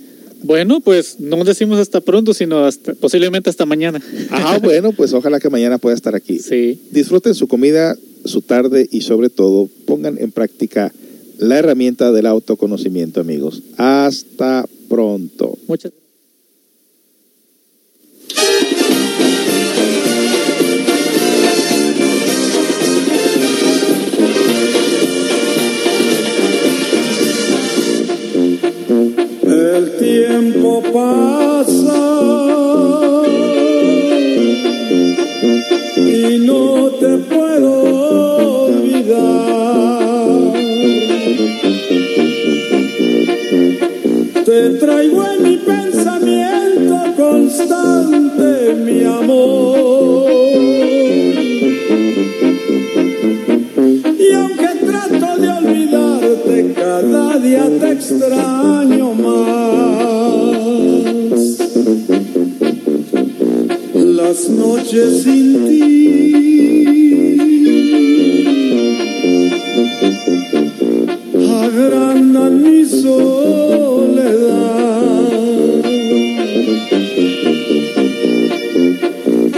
[0.42, 4.00] Bueno, pues no decimos hasta pronto, sino hasta posiblemente hasta mañana.
[4.30, 6.38] Ah, bueno, pues ojalá que mañana pueda estar aquí.
[6.38, 6.80] Sí.
[6.90, 10.92] Disfruten su comida, su tarde y sobre todo pongan en práctica
[11.38, 13.62] la herramienta del autoconocimiento, amigos.
[13.76, 15.58] Hasta pronto.
[15.66, 15.92] Muchas
[29.76, 32.00] El tiempo pasa
[35.98, 37.82] y no te puedo
[38.68, 40.52] olvidar.
[44.46, 50.30] Te traigo en mi pensamiento constante, mi amor.
[54.18, 54.65] Y aunque
[55.38, 59.56] de olvidarte, cada día te extraño más.
[63.94, 66.26] Las noches sin ti
[71.66, 73.76] agrandan mi soledad.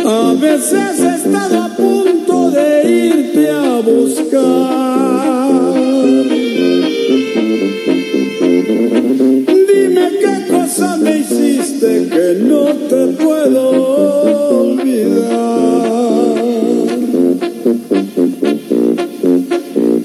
[0.04, 5.47] A veces he a punto de irte a buscar.
[11.00, 13.70] Me hiciste que no te puedo
[14.60, 15.58] olvidar.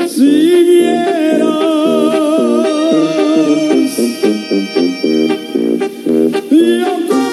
[0.07, 1.64] Si vieras
[6.52, 7.32] yo